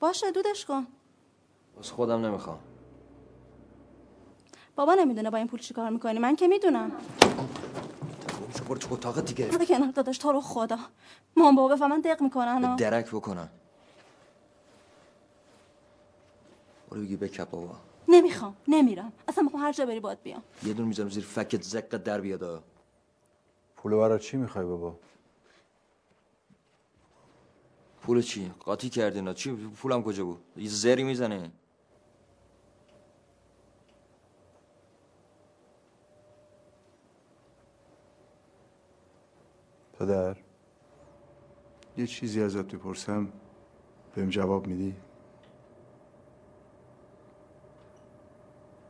[0.00, 0.86] باشه دودش کن.
[1.76, 2.58] واسه خودم نمی‌خوام.
[4.76, 6.18] بابا نمی‌دونه با این پول چیکار می‌کنی.
[6.18, 6.92] من که می‌دونم.
[8.68, 9.46] برو تو اتاقت دیگه.
[9.46, 10.78] بده کنار داداش تو رو خدا.
[11.36, 12.76] مام بابا بفهمن دق می‌کنن.
[12.76, 13.48] درک بکنن.
[16.90, 17.74] برو بگی بکپ بابا.
[18.08, 19.12] نمی‌خوام نمیرم.
[19.28, 20.42] اصلا می‌خوام هر جا بری باید بیام.
[20.62, 22.62] یه دون می‌ذارم زیر فکت زقت در بیاد
[23.84, 24.98] پولو برای چی می‌خوای بابا؟
[28.00, 31.52] پول چی؟ قاطی کردین چی؟ پولم کجا بود؟ یه زری می‌زنه.
[39.98, 40.36] پدر
[41.96, 43.32] یه چیزی ازت بپرسم
[44.14, 44.96] بهم جواب میدی؟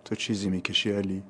[0.05, 1.23] تو چیزی می‌کشی علی؟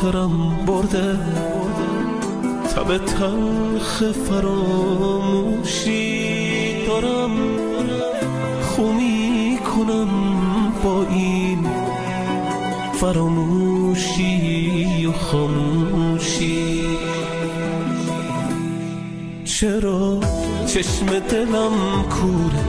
[0.00, 1.18] خاطرم برده
[2.74, 5.96] تب تلخ فراموشی
[6.86, 7.30] دارم
[8.62, 8.82] خو
[9.76, 10.12] کنم
[10.84, 11.66] با این
[12.92, 14.26] فراموشی
[15.06, 16.82] و خاموشی.
[19.44, 20.20] چرا
[20.66, 22.64] چشم دلم کوره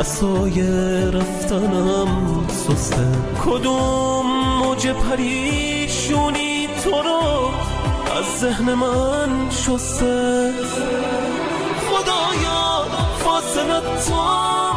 [0.00, 0.62] اسای
[1.10, 2.08] رفتنم
[2.48, 3.06] سسته
[3.44, 4.26] کدوم
[4.58, 6.47] موج پریشونی
[6.90, 7.50] تو رو
[8.18, 10.52] از ذهن من شسته.
[11.90, 12.84] خدایا
[13.18, 14.14] فاصلت تو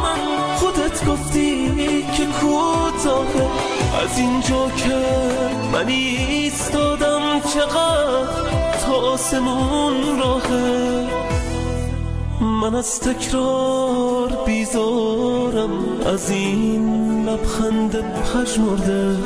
[0.02, 0.20] من.
[0.56, 1.68] خودت گفتی
[2.16, 3.48] که کوتاهه
[4.02, 5.02] از اینجا که
[5.72, 11.06] من ایستادم چقدر تا آسمون راهه
[12.40, 15.70] من از تکرار بیزارم.
[16.06, 19.16] از این لبخند پژمرده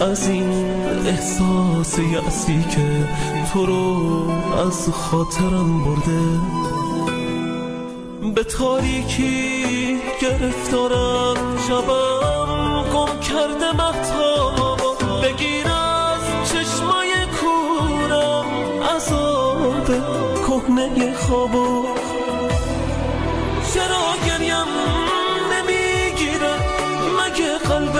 [0.00, 3.08] از این احساس یأسی که
[3.52, 4.30] تو رو
[4.66, 6.20] از خاطرم برده.
[8.34, 11.36] به تاریکی گرفتارم
[11.68, 14.76] شبم گم کرده محتابا
[15.22, 18.46] بگیر از چشمای کورم
[18.96, 19.86] عذاب
[20.46, 21.84] کهنه خوابا
[23.74, 24.70] چرا گریم
[25.52, 26.54] نمی‌گیره؟
[27.18, 27.96] مگه قلب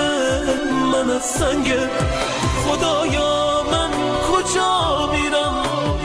[0.93, 1.91] من از سنگه
[2.77, 3.91] خدایا من
[4.29, 5.55] کجا میرم؟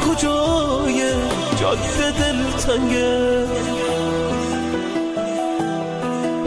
[0.08, 1.14] کجای
[1.62, 3.46] جاده دلتنگه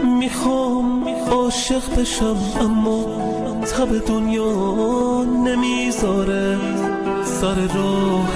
[0.04, 3.04] می‌خوام عاشق بشم اما
[3.60, 6.58] تب دنیا نمی‌ذاره.
[7.24, 8.30] سر راه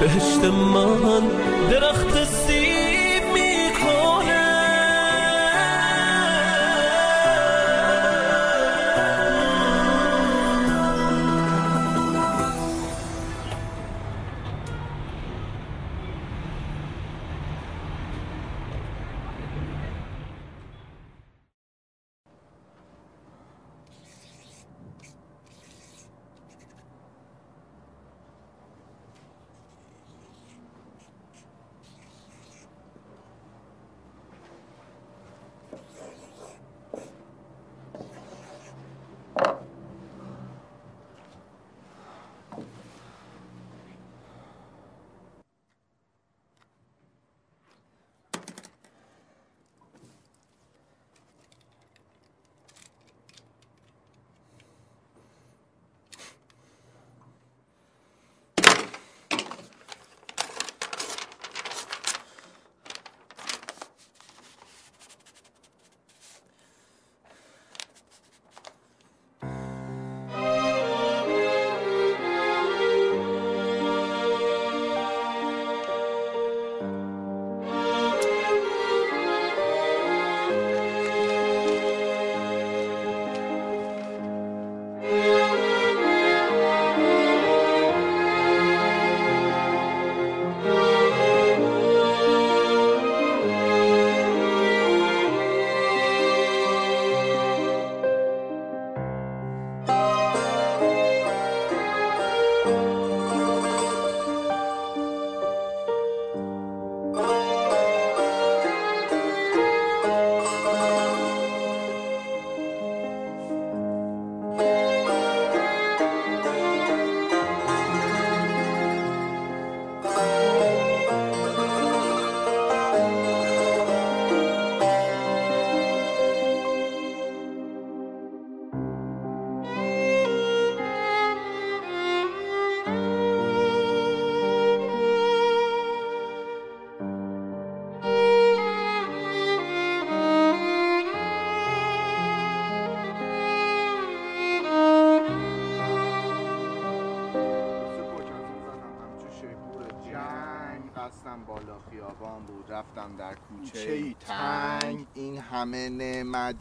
[0.00, 1.22] بهشت من
[1.70, 2.21] درخت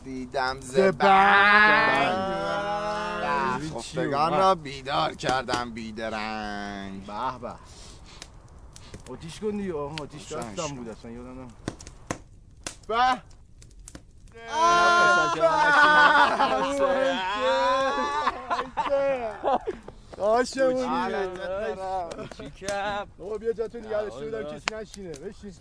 [0.03, 2.41] دیدم ز ز بنگ
[3.61, 7.05] چی خفتگان؟ را بیدار کردم بیدرنگ.
[7.05, 7.53] به به.
[9.13, 9.73] آتیش کن دیگه.
[9.73, 10.75] آه آتیش دستم.
[10.75, 11.51] بود اصلا یادم نمیاد
[12.87, 13.21] به.
[20.21, 20.87] آشمونی
[22.37, 25.09] چیکم بابا بیا جاتو نگه داشته بودم کسی نشینه.
[25.09, 25.53] بشین.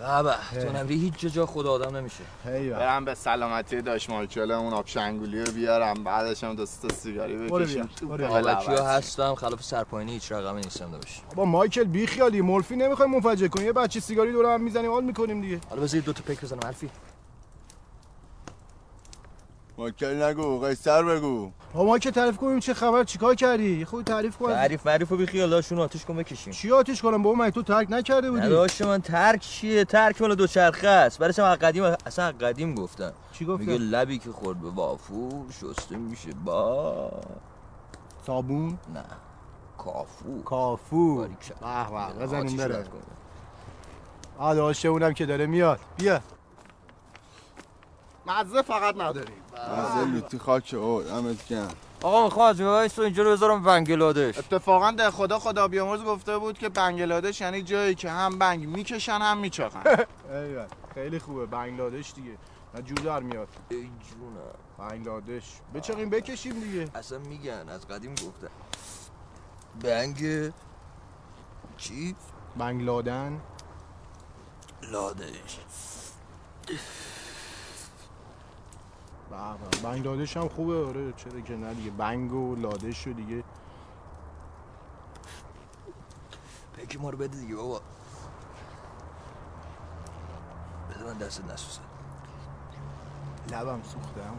[0.00, 2.24] بابا تو نبری هیچ جا خدا آدم نمیشه.
[2.70, 7.36] برم به سلامتی داش مایکل اون آب شنگولی رو بیارم بعدش هم دوست تا سیگاری
[7.36, 7.88] بکشیم.
[8.02, 8.86] بالا حالا.
[8.86, 13.66] هستم خلاف سرپاینی هیچ رقمی نیستم داشت بابا مایکل بی خیالی مولفی نمی‌خوایم منفجر کنیم.
[13.66, 15.60] یه بچه سیگاری دور هم می‌زنیم حال می‌کنیم دیگه.
[15.70, 16.90] حالا بذار دو تا پک بزنم الفی
[19.78, 21.52] ماکل نگو قیصر بگو.
[21.74, 24.48] بابا مایکل تعریف کنیم چه خبر چیکار کردی؟ خود تعریف کن.
[24.48, 26.52] تعریف معریف بی خیال داشون آتیش کن بکشیم.
[26.52, 30.34] چی آتیش کنم؟ بابا من تو ترک نکرده بودی؟ نداشت من ترک چیه؟ ترک مال
[30.34, 31.18] دوچرخه است.
[31.18, 35.96] برای از قدیم؟ اصلا قدیم گفتن چی گفتن؟ میگه لبی که خورد به وافور شسته
[35.96, 37.10] میشه با.
[38.26, 39.04] صابون؟ نه
[39.78, 40.42] کافور.
[40.44, 41.28] کافور.
[41.28, 42.78] به به بزنیم بره.
[42.78, 42.98] رد کن.
[44.38, 45.80] آ داشته اونم که داره میاد.
[45.96, 46.20] بیا.
[48.26, 49.42] مزه فقط نداریم.
[49.66, 51.74] مزه لوتی خاک او دمت گرم.
[52.02, 54.38] آقا می‌خوام از اینجا رو بذارم بنگلادش.
[54.38, 59.18] اتفاقا ده خدا خدا بیامرز گفته بود که بنگلادش یعنی جایی که هم بنگ می‌کشن
[59.18, 59.82] هم میچاقن.
[60.30, 61.46] ایول خیلی خوبه.
[61.46, 62.38] بنگلادش دیگه.
[62.74, 63.48] نه جور در میاد.
[63.68, 65.44] ای جونم بنگلادش.
[65.74, 66.88] بچقیم بکشیم دیگه.
[66.94, 68.48] اصلا میگن از قدیم گفتن.
[69.82, 70.52] بنگ
[71.76, 72.16] چی؟
[72.56, 73.40] بنگلادن.
[74.82, 75.58] لادش.
[79.30, 79.36] به
[79.70, 79.82] به.
[79.82, 81.90] بنگ لادش هم خوبه آره چرا که نه دیگه.
[81.90, 83.44] بنگ و لادش و دیگه.
[86.76, 87.80] پکی ما رو بده دیگه بابا.
[90.90, 91.80] بده من دست نسوزه.
[93.52, 94.36] لبم سوخته هم.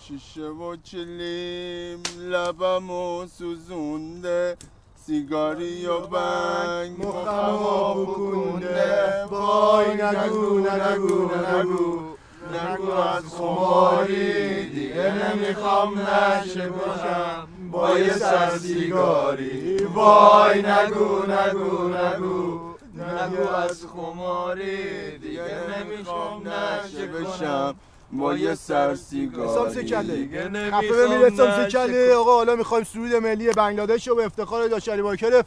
[0.00, 4.56] شیشه و چلیم لبم و سوزونده.
[4.94, 12.17] سیگاری و بنگ مخم و بکونده وای نگو نگو نگو.
[12.46, 17.48] نگو از خماری دیگه نمی‌خوام نشه باشم.
[17.70, 22.68] با یه سر سیگاری وای نگو نگو نگو.
[22.94, 25.42] نگو از خماری دیگه
[25.78, 27.74] نمی‌خوام نشه بشم
[28.12, 32.84] با یه سر سیگاری حسام سکله خفه نمی‌خوام بمیر حسام نشه سکله آقا حالا می‌خوایم
[32.84, 35.42] سرود ملی بنگلادش رو به افتخار داشتری باکر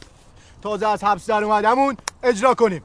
[0.62, 2.82] تازه از حبس در اومدمون اجرا کنیم.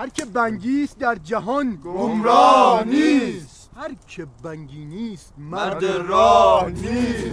[0.00, 3.70] هر که بنگیست در جهان گمراه نیست.
[3.76, 7.26] هر که بنگی نیست مرد راه نیست.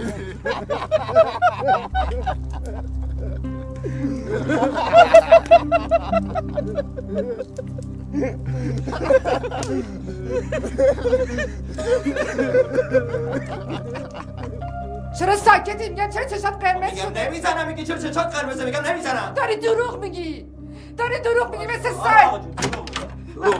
[15.18, 19.34] چرا ساکتی میگم چرا چشات قرمز میگم شده؟ نمی‌زنم میگی چرا چشات قرمزه؟ میگم نمی‌زنم.
[19.36, 20.57] داری دروغ میگی.
[20.98, 22.40] داری دروغ میگی مثل سگ.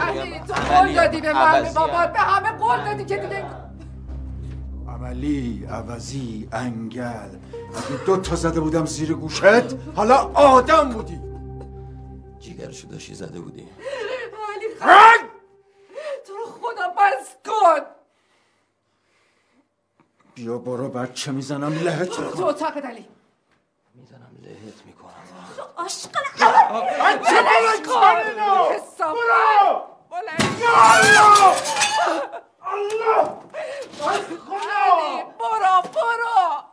[0.01, 3.47] علی تو قول دادی به من بابات به همه قول دادی که دیگه
[4.89, 7.03] عملی عوضی انگل.
[7.05, 9.45] اگه دو تا زده بودم زیر گوشت
[9.97, 11.21] حالا آدم بودی.
[12.41, 13.61] جیگرشو داشتی زده بودی.
[13.61, 15.29] علی خان
[16.27, 17.87] تو رو خدا بس کن.
[20.35, 22.09] بیا برو بچه می‌زنم لهت.
[22.09, 23.07] تو اتاقت علی.
[23.95, 24.31] می‌زنم
[25.59, 26.11] لهت می‌کنم عاشق
[27.31, 29.83] چه برو!
[30.11, 31.55] بلند الله!
[32.63, 33.25] الله!
[35.39, 36.65] برو برو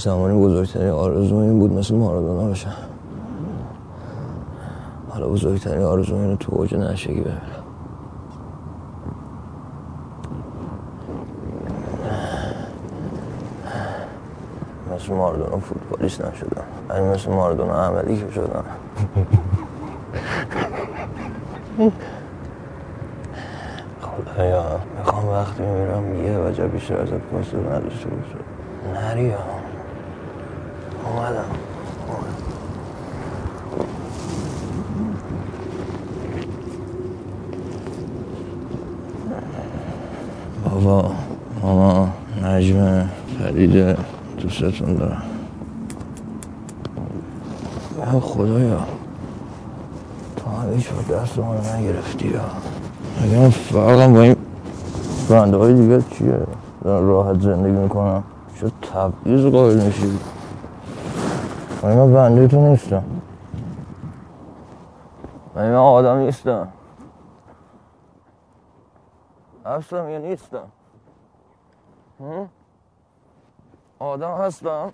[0.00, 2.72] زمانی بزرگترین آرزو این بود مثل مارادونا بشم
[5.08, 7.40] حالا بزرگترین آرزو اینو تو اوج نشگی ببینم
[14.94, 16.62] مثل مارادونا فوتبالیست نشدم.
[16.88, 18.64] ولی مثل مارادونا عملی که شدم.
[24.02, 24.64] خدایا
[24.98, 28.36] می‌خوام وقتی میمیرم یه وجه بیشتر ازت فاصله نداشته باشه
[28.94, 29.38] نریا
[31.06, 31.44] اومدم
[40.64, 41.10] بابا
[41.62, 42.08] ماما
[42.42, 43.08] نجمه
[43.70, 43.96] فریده
[44.38, 45.22] دوستتون دارم.
[47.98, 48.80] یا خدایا.
[50.36, 52.40] تو هم هیچ وقت دست ما رو نگرفتی یا؟
[53.40, 54.36] من فرقم با این
[55.30, 56.40] بنده های دیگه چیه؟
[56.82, 58.24] راحت زندگی می‌کنم.
[58.60, 60.18] چه تبعیض قائل میشی؟
[61.82, 63.04] ولی من بنده تو نیستم؟
[65.56, 66.68] ولی من آدم نیستم؟
[69.66, 70.68] هستم یا نیستم؟
[72.20, 72.48] هم؟
[74.10, 74.92] آدم هستم.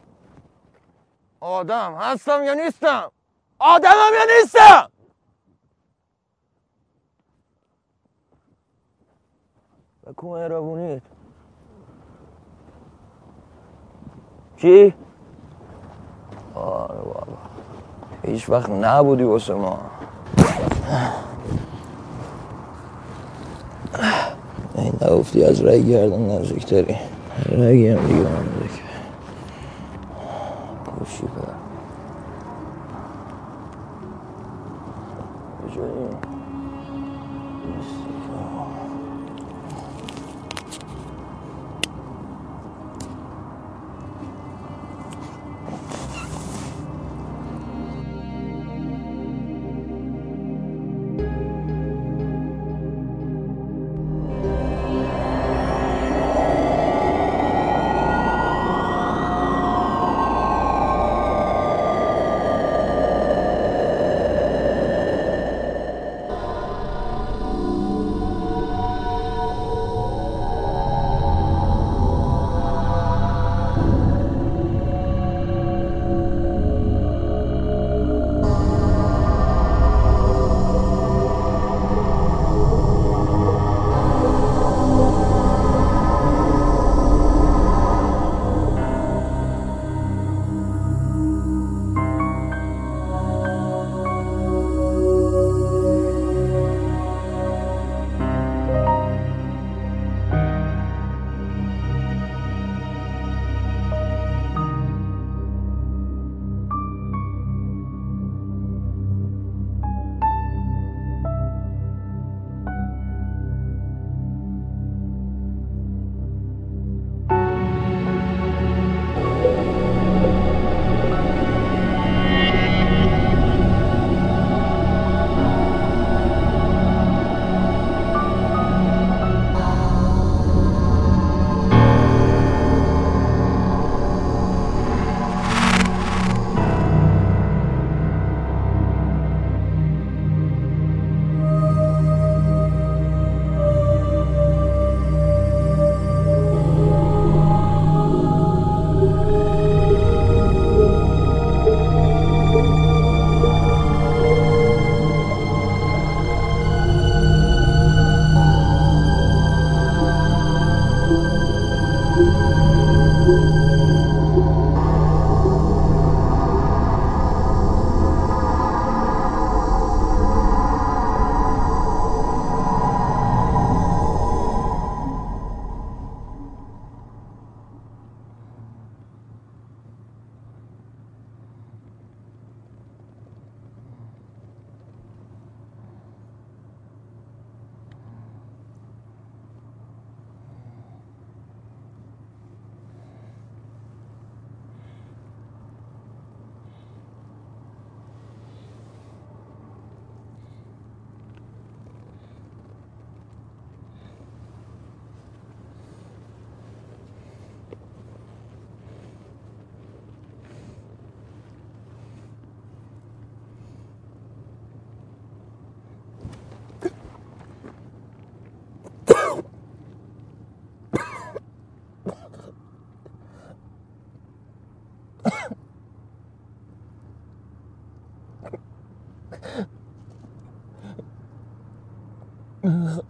[1.41, 3.13] آدم هستم یا نیستم؟
[3.59, 4.91] آدمم یا نیستم؟
[10.07, 11.03] بکن مهربونیت
[14.57, 14.95] چی؟
[16.55, 17.27] بابا.
[18.23, 19.91] هیچ وقت نبودی واسه ما.
[24.75, 26.97] این نگفتی از رای گردن نزدیکتری.
[27.53, 28.86] رای هم دیگه آمده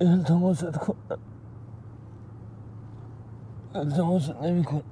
[0.00, 0.96] التماست کن
[3.74, 4.82] التماست نمی کن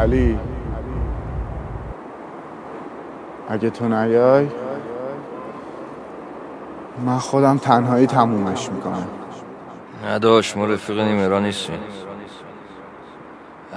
[0.00, 0.36] علی
[3.60, 4.48] اگه تو نیای؟
[7.06, 9.06] من خودم تنهایی تمومش می‌کنم.
[10.06, 11.78] نداشت ما رفیق نیمرا نیستیم.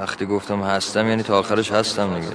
[0.02, 2.28] وقتی گفتم هستم یعنی تا آخرش هستم دیگه.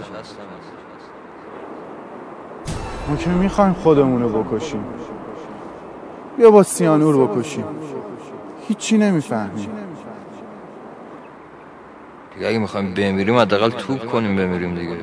[3.09, 4.84] ما که می‌خوایم خودمونو بکشیم.
[6.36, 7.64] بیا با سیانور بکشیم.
[8.68, 9.68] هیچی نمی‌فهمیم.
[12.34, 14.96] دیگه اگه می‌خوایم بمیریم حداقل توپ کنیم بمیریم دیگه.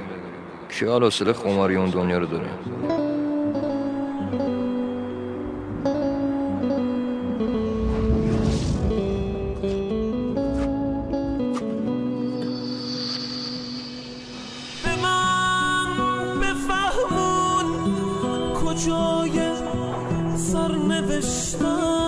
[0.79, 2.25] کی حال حوصله خماری اون دنیا رو
[16.41, 17.65] بفهمون
[18.53, 19.55] کجای
[20.35, 22.04] سرنوشتم.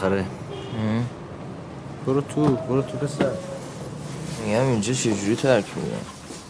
[0.00, 0.24] بالاخره.
[2.06, 3.30] برو تو برو تو پسر.
[4.46, 5.96] میگم اینجا چجوری ترک میدن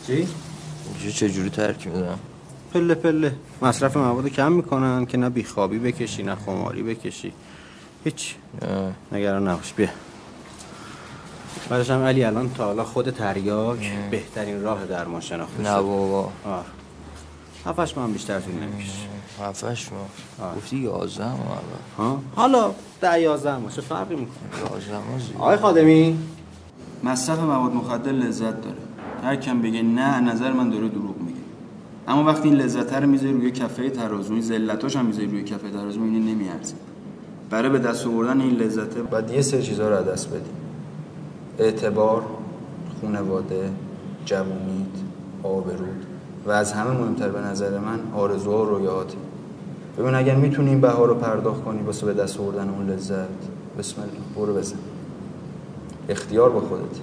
[0.06, 2.18] چی؟ اینجا چجوری ترک میدن
[2.74, 3.34] پله پله.
[3.62, 7.32] مصرف مواد کم می‌کنن که نه بیخوابی بکشی نه خماری بکشی.
[8.04, 8.34] هیچ.
[9.12, 9.88] نگران نباش بیا.
[11.70, 15.80] بعدش هم علی الان تا حالا خود تریاک بهترین راه درمان شناخته نه.
[15.82, 16.32] بابا.
[16.44, 16.64] آه.
[17.66, 18.92] هفتش ماه هم بیشتر طول نمی‌کشه
[19.42, 21.60] هفتش ماه گفتی یازده ماه
[21.98, 22.70] ها؟ حالا
[23.00, 25.36] ده یازده ماه چه فرقی می‌کنه؟ یازده ماه زیاد.
[25.38, 26.18] آقای خادمی؟
[27.04, 28.76] مصرف مواد مخدر لذت داره.
[29.22, 31.38] هر کم بگه نه نظر من داره دروغ میگه.
[32.08, 35.70] اما وقتی این لذت رو می‌ذاری روی کفه ترازو این ذلتاش هم می‌ذاری روی کفه
[35.70, 36.74] ترازو اینه نمیارزه.
[37.50, 40.50] برای به دست آوردن این لذت باید یه سری چیزا رو از دست بدی.
[41.58, 42.24] اعتبار
[43.00, 43.70] خونواده
[44.24, 44.86] جوونیت
[45.42, 46.06] آبرود
[46.46, 49.16] و از همه مهمتر به نظر من آرزوها و رویاهاته.
[49.98, 53.28] ببین اگر می‌تونی این بها رو پرداخت کنی واسه به دست آوردن اون لذت
[53.78, 54.76] بسم الله برو بزن.
[56.08, 57.00] اختیار با خودت.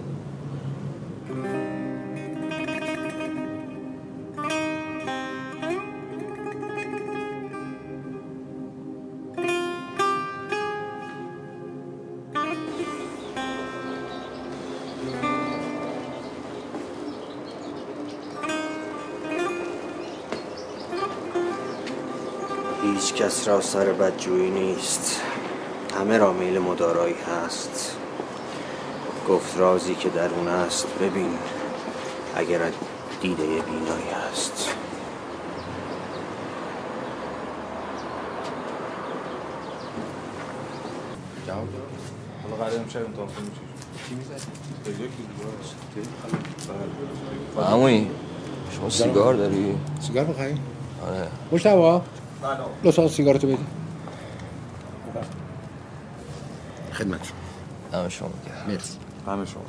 [23.46, 25.22] کس را سر بدجویی نیست.
[26.00, 27.98] همه را میل مدارایی هست.
[29.30, 31.30] گفت رازی که درون است ببین
[32.36, 32.60] اگر
[33.22, 34.70] دیده بینایی هست.
[41.48, 41.68] جواب
[42.44, 43.52] حالا قرار امشب امتحان کنیم.
[44.10, 44.40] چی می‌زنی؟
[47.74, 48.12] عمویی
[48.72, 50.60] شما سیگار داری؟ سیگار میخوایی؟
[51.08, 51.28] آره.
[52.45, 53.58] مجتبی لطفا سیگارتو بدی
[56.94, 58.00] خدمت شما.
[58.00, 58.98] همه شما کرد مرسی.
[59.28, 59.64] همه شما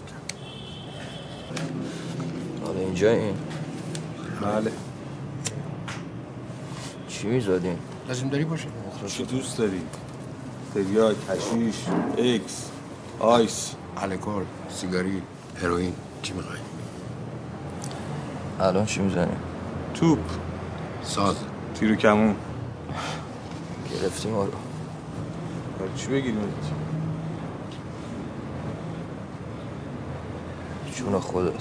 [2.67, 3.35] حالا اینجا این؟
[4.43, 4.73] بله.
[7.09, 7.79] چی می‌زدین؟
[8.09, 8.69] لازم داری باشه.
[9.07, 9.83] چی دوست داری؟
[10.75, 11.77] تریاک، حشیش،
[12.19, 12.71] اکس،
[13.21, 13.75] آیس.
[13.97, 15.23] الکل سیگاری
[15.63, 15.93] هروئین.
[16.23, 16.59] چی می‌خوای؟
[18.61, 19.39] الان چی می‌زنیم؟
[19.95, 20.19] توپ.
[21.03, 21.37] ساز.
[21.75, 22.37] تیر و کمون.
[24.03, 24.51] گرفتیم ما رو
[25.79, 26.41] برای چی بگیریم
[30.97, 31.53] جون خودت.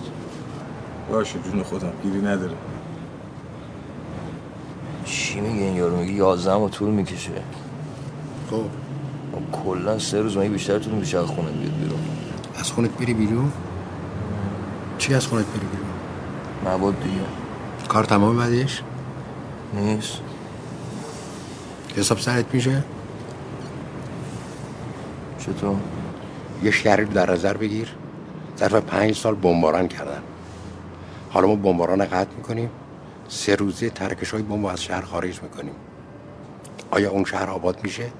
[1.11, 1.91] باشه جون خودم.
[2.03, 2.55] گیری نداره.
[5.05, 7.31] چی میگه این یارو؟ میگه یازده ماه طول می‌کشه.
[8.51, 8.65] خب.
[9.51, 11.99] کلا سه روز مگه بیشتر طول میشه از خونه بیاد بیرون؟
[12.59, 13.51] از خونت بری بیرون؟
[14.97, 17.21] چی از خونت بری بیرون؟ نبود دیگه.
[17.87, 18.81] کار تمام بعدش؟
[19.73, 20.19] نیست.
[21.95, 22.83] حساب سرت میشه؟
[25.39, 25.75] چطور؟
[26.63, 27.95] یه شهری در نظر بگیر.
[28.57, 30.21] ظرف پنج سال بمباران کردن.
[31.29, 32.69] حالا ما بمباران قطع می‌کنیم.
[33.27, 35.75] سه روزه ترکش های بمب از شهر خارج می‌کنیم.
[36.91, 38.11] آیا اون شهر آباد میشه؟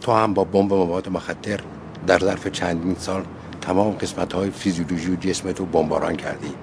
[0.00, 1.60] تو هم با بمب مواد مخدر
[2.06, 3.24] در ظرف چندین سال
[3.60, 6.54] تمام قسمت های فیزیولوژی و جسمت رو بمباران کردی.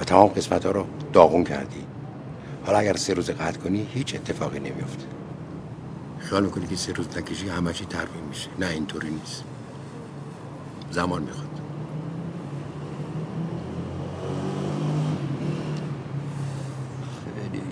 [0.00, 1.86] و تمام قسمت ها رو داغون کردی.
[2.66, 5.04] حالا اگر سه روز قطع کنی هیچ اتفاقی نمیفته
[6.18, 8.48] خیال می‌کنی که سه روز نکشی همه چی ترمیم میشه.
[8.58, 9.44] نه اینطوری نیست.
[10.90, 11.60] زمان می‌خواد.
[17.24, 17.62] خیلی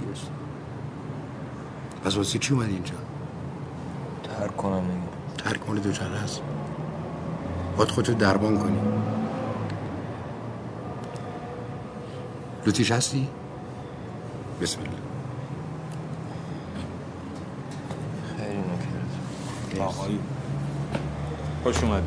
[2.05, 2.95] پس واسه چی اومدی اینجا؟
[4.23, 5.01] ترک کنم دیگه.
[5.39, 6.41] ترک مال دو چند هست
[7.77, 8.79] باید خودتو درمان کنی.
[12.67, 13.29] لوتیش هستی؟
[14.63, 14.91] بسم الله.
[18.37, 19.81] خیلی نکرد.
[19.81, 20.19] آقایی
[21.63, 22.07] خوش اومدی.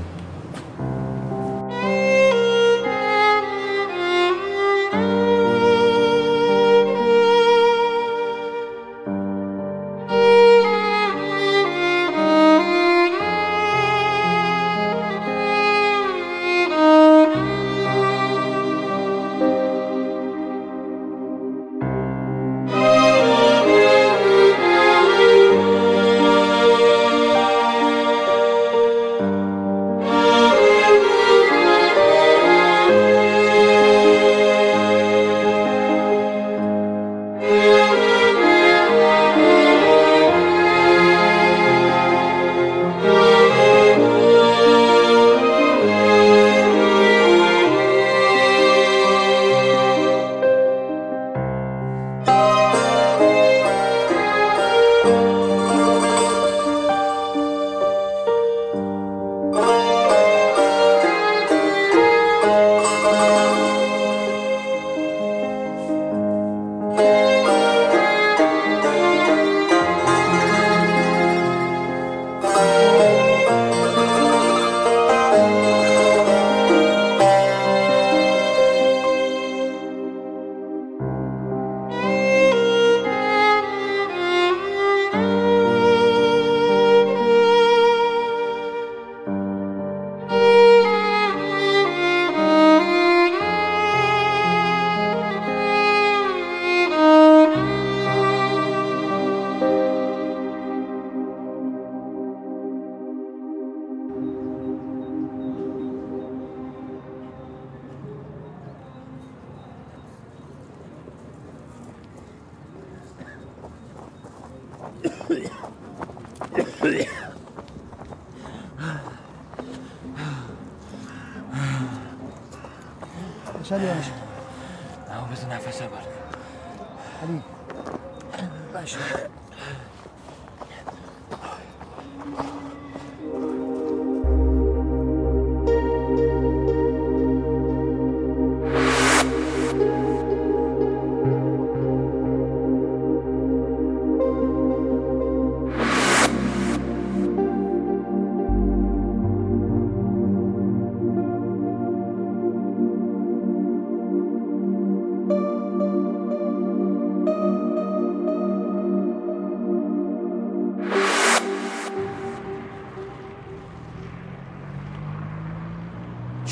[128.73, 128.98] باشه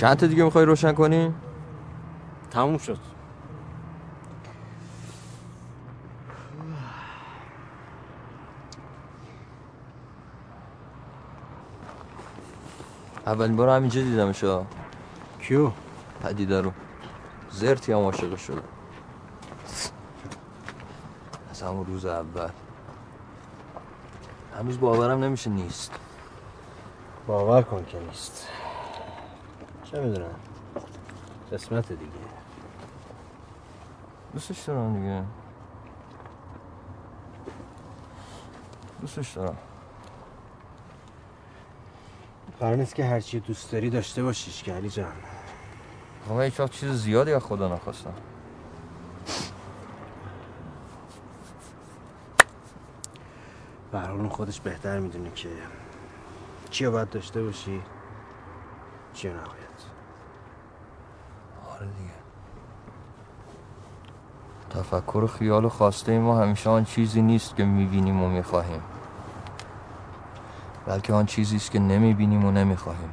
[0.06, 1.34] چند تا دیگه می‌خوای روشن کنی؟
[2.52, 2.98] تموم شد.
[13.26, 14.66] اولین بار همینجا دیدمش ها
[15.40, 15.72] کیو؟
[16.24, 16.72] پدیده رو.
[17.50, 18.62] زرتی هم عاشق شده.
[21.52, 22.50] از همون روز اول.
[24.60, 25.92] هنوز باورم نمیشه نیست.
[27.28, 28.48] باور کن که نیست.
[29.96, 30.36] چه می‌دونم
[31.52, 32.12] قسمت دیگه.
[34.34, 35.24] دوستش دارم دیگه.
[39.02, 39.58] دوستش دارم.
[42.60, 45.14] قرار نیست که هرچی دوست داری داشته باشیش که علی جان.
[46.30, 48.14] من هیچ وقت چیز زیادی از خدا نخواستم.
[53.92, 55.50] به هر حال اون خودش بهتر می‌دونه که
[56.70, 57.82] چی باید داشته باشی.
[59.24, 59.80] نباید
[61.72, 62.12] آره دیگه.
[64.70, 68.82] تفکر و خیال و خواسته ما همیشه آن چیزی نیست که می‌بینیم و می‌خواهیم.
[70.86, 73.10] بلکه آن چیزی است که نمی‌بینیم و نمی‌خواهیم.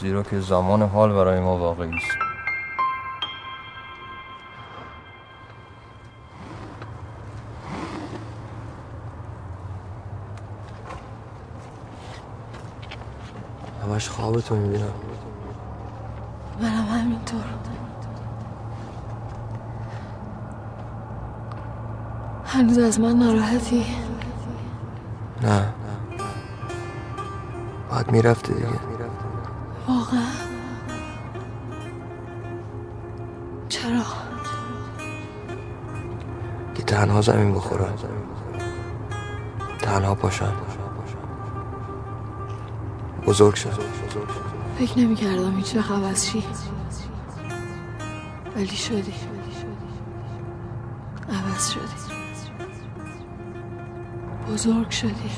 [0.00, 2.25] زیرا که زمان حال برای ما واقعی است.
[14.26, 14.92] همش خوابتو می‌بینم.
[16.62, 17.40] منم همینطور.
[22.46, 23.86] هنوز از من ناراحتی؟
[25.42, 25.72] نه.
[27.90, 28.66] باید می‌رفتی دیگه.
[29.88, 30.20] واقعا.
[33.68, 34.02] چرا؟
[36.74, 37.94] که تنها زمین بخورم
[39.78, 40.52] تنها پاشم
[43.26, 43.70] بزرگ شم
[44.78, 46.44] فکر نمی کردم هیچ وقت عوض شی.
[48.56, 49.14] ولی شدی.
[51.28, 52.14] عوض شدی.
[54.52, 55.30] بزرگ شدی.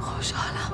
[0.00, 0.72] خوشحالم.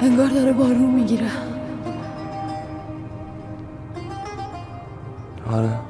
[0.00, 1.30] انگار داره بارون می‌گیره.
[5.56, 5.68] آره.
[5.68, 5.85] بارون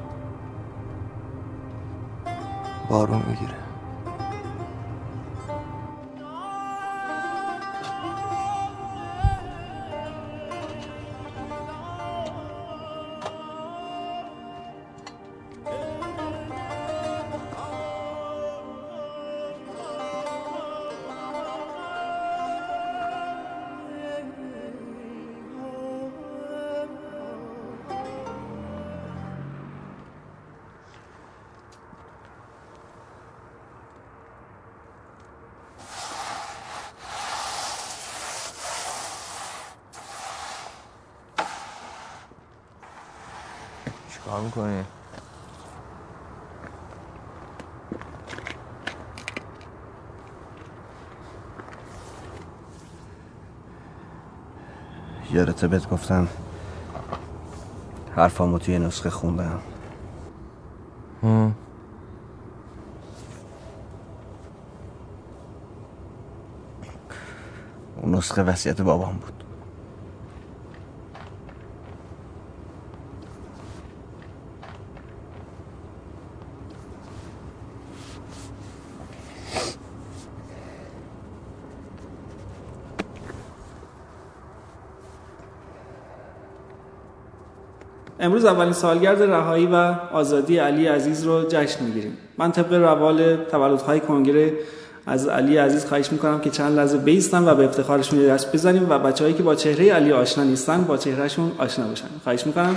[44.47, 44.83] چیکار می‌کنی؟
[55.31, 56.27] یادته بهت گفتم
[58.15, 59.59] حرفامو توی نسخه خوندم
[61.23, 61.55] هم.
[68.01, 69.43] اون نسخه وصیت بابام بود
[88.19, 92.17] امروز اولین سالگرد رهایی و آزادی علی عزیز رو جشن می‌گیریم.
[92.37, 94.53] من طبق روال تولدهای کنگره
[95.07, 98.89] از علی عزیز خواهش می‌کنم که چند لحظه بیستن و به افتخارشون یه دست بزنیم
[98.89, 102.07] و بچههایی که با چهره علی آشنا نیستن با چهرهشون آشنا بشن.
[102.23, 102.75] خواهش می‌کنم.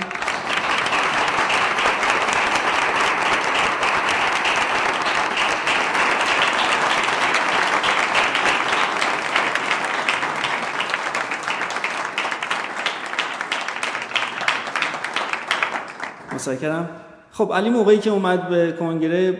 [16.61, 16.89] متشکرم
[17.33, 19.39] خب علی موقعی که اومد به کنگره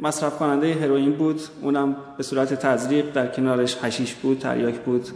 [0.00, 1.40] مصرف کننده هروئین بود.
[1.62, 5.08] اونم به صورت تزریق در کنارش حشیش بود تریاک بود.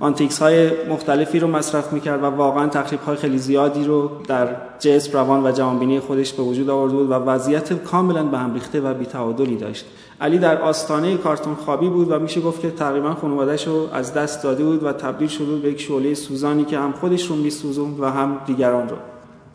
[0.00, 4.48] آنتیکس های مختلفی رو مصرف می‌کرد و واقعا تخریب های خیلی زیادی رو در
[4.78, 8.80] جسم روان و جوانبینی خودش به وجود آورده بود و وضعیت کاملا به هم ریخته
[8.80, 9.84] و بی‌تعادلی داشت.
[10.20, 14.42] علی در آستانه کارتون خوابی بود و میشه گفت که تقریبا خانواده‌اش رو از دست
[14.42, 18.00] داده بود و تبدیل شده بود به یک شعله سوزانی که هم خودش رو میسوزوند
[18.00, 18.96] و هم دیگران رو.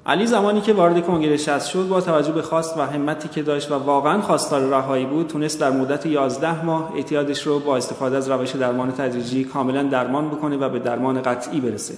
[0.08, 3.72] علی زمانی که وارد کنگره شست شد با توجه به خواست و همتی که داشت
[3.72, 8.30] و واقعا خواستار رهایی بود تونست در مدت 11 ماه اعتیادش رو با استفاده از
[8.30, 11.94] روش درمان تدریجی کاملا درمان بکنه و به درمان قطعی برسه.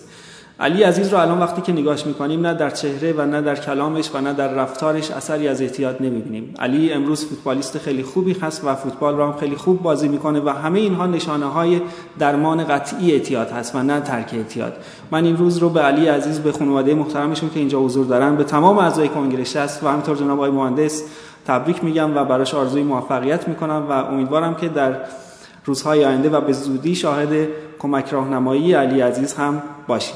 [0.61, 4.09] علی عزیز رو الان وقتی که نگاش می‌کنیم نه در چهره و نه در کلامش
[4.13, 6.53] و نه در رفتارش اثری از اعتیاد نمی‌بینیم.
[6.59, 10.49] علی امروز فوتبالیست خیلی خوبی هست و فوتبال رو هم خیلی خوب بازی می‌کنه و
[10.49, 11.81] همه اینها نشانه های
[12.19, 14.73] درمان قطعی اعتیاد هست و نه ترک اعتیاد.
[15.11, 18.43] من این روز رو به علی عزیز به خانواده محترمشون که اینجا حضور دارن به
[18.43, 21.03] تمام اعضای کنگره هست و همینطور جناب آقای مهندس
[21.47, 24.95] تبریک میگم و براش آرزوی موفقیت می‌کنم و امیدوارم که در
[25.65, 27.47] روزهای آینده و به زودی شاهد
[27.79, 30.15] کمک راهنمایی علی عزیز هم باشیم.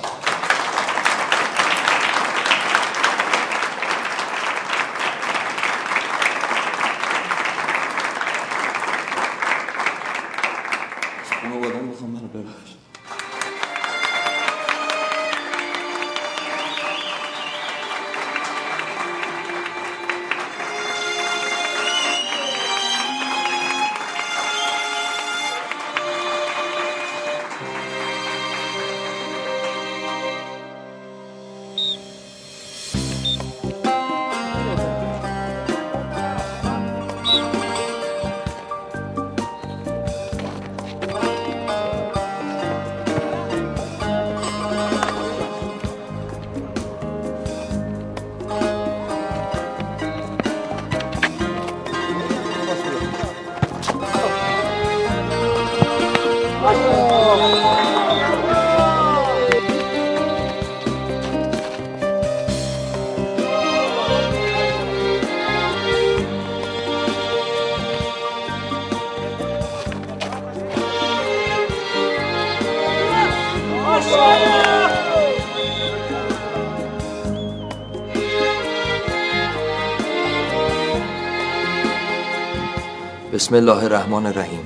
[83.53, 84.65] بسم الله الرحمن الرحیم.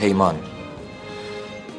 [0.00, 0.34] پیمان.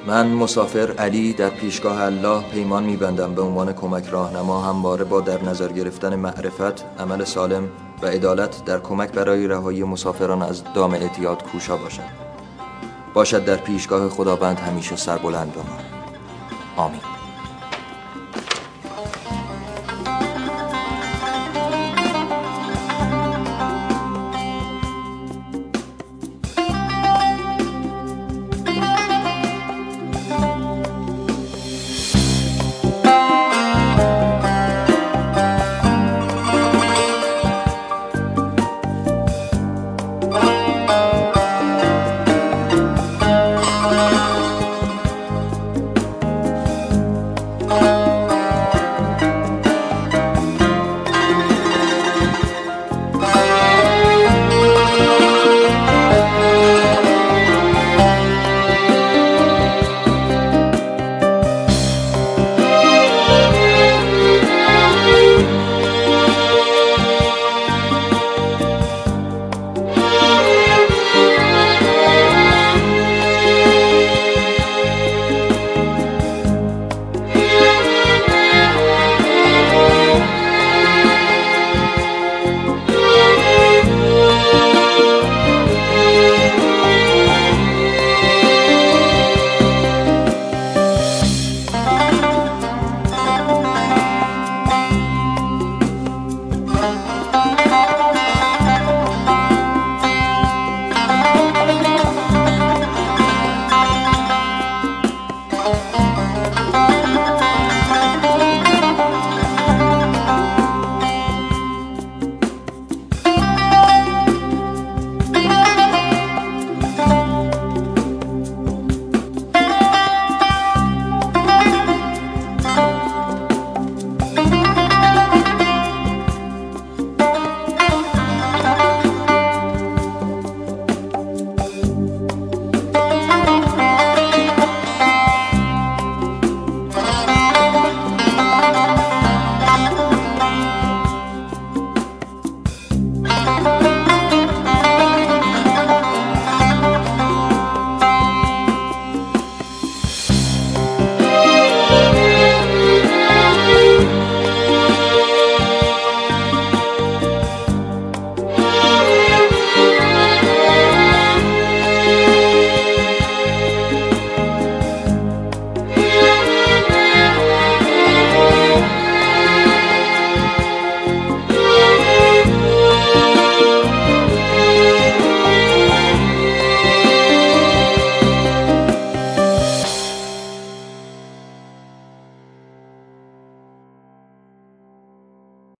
[0.07, 5.43] من مسافر علی در پیشگاه الله پیمان میبندم به عنوان کمک راهنما همواره با در
[5.43, 7.69] نظر گرفتن معرفت عمل سالم
[8.01, 12.09] و عدالت در کمک برای رهایی مسافران از دام اعتیاد کوشا باشم
[13.13, 15.85] باشد در پیشگاه خداوند همیشه سربلند بمانم
[16.77, 17.14] آمین.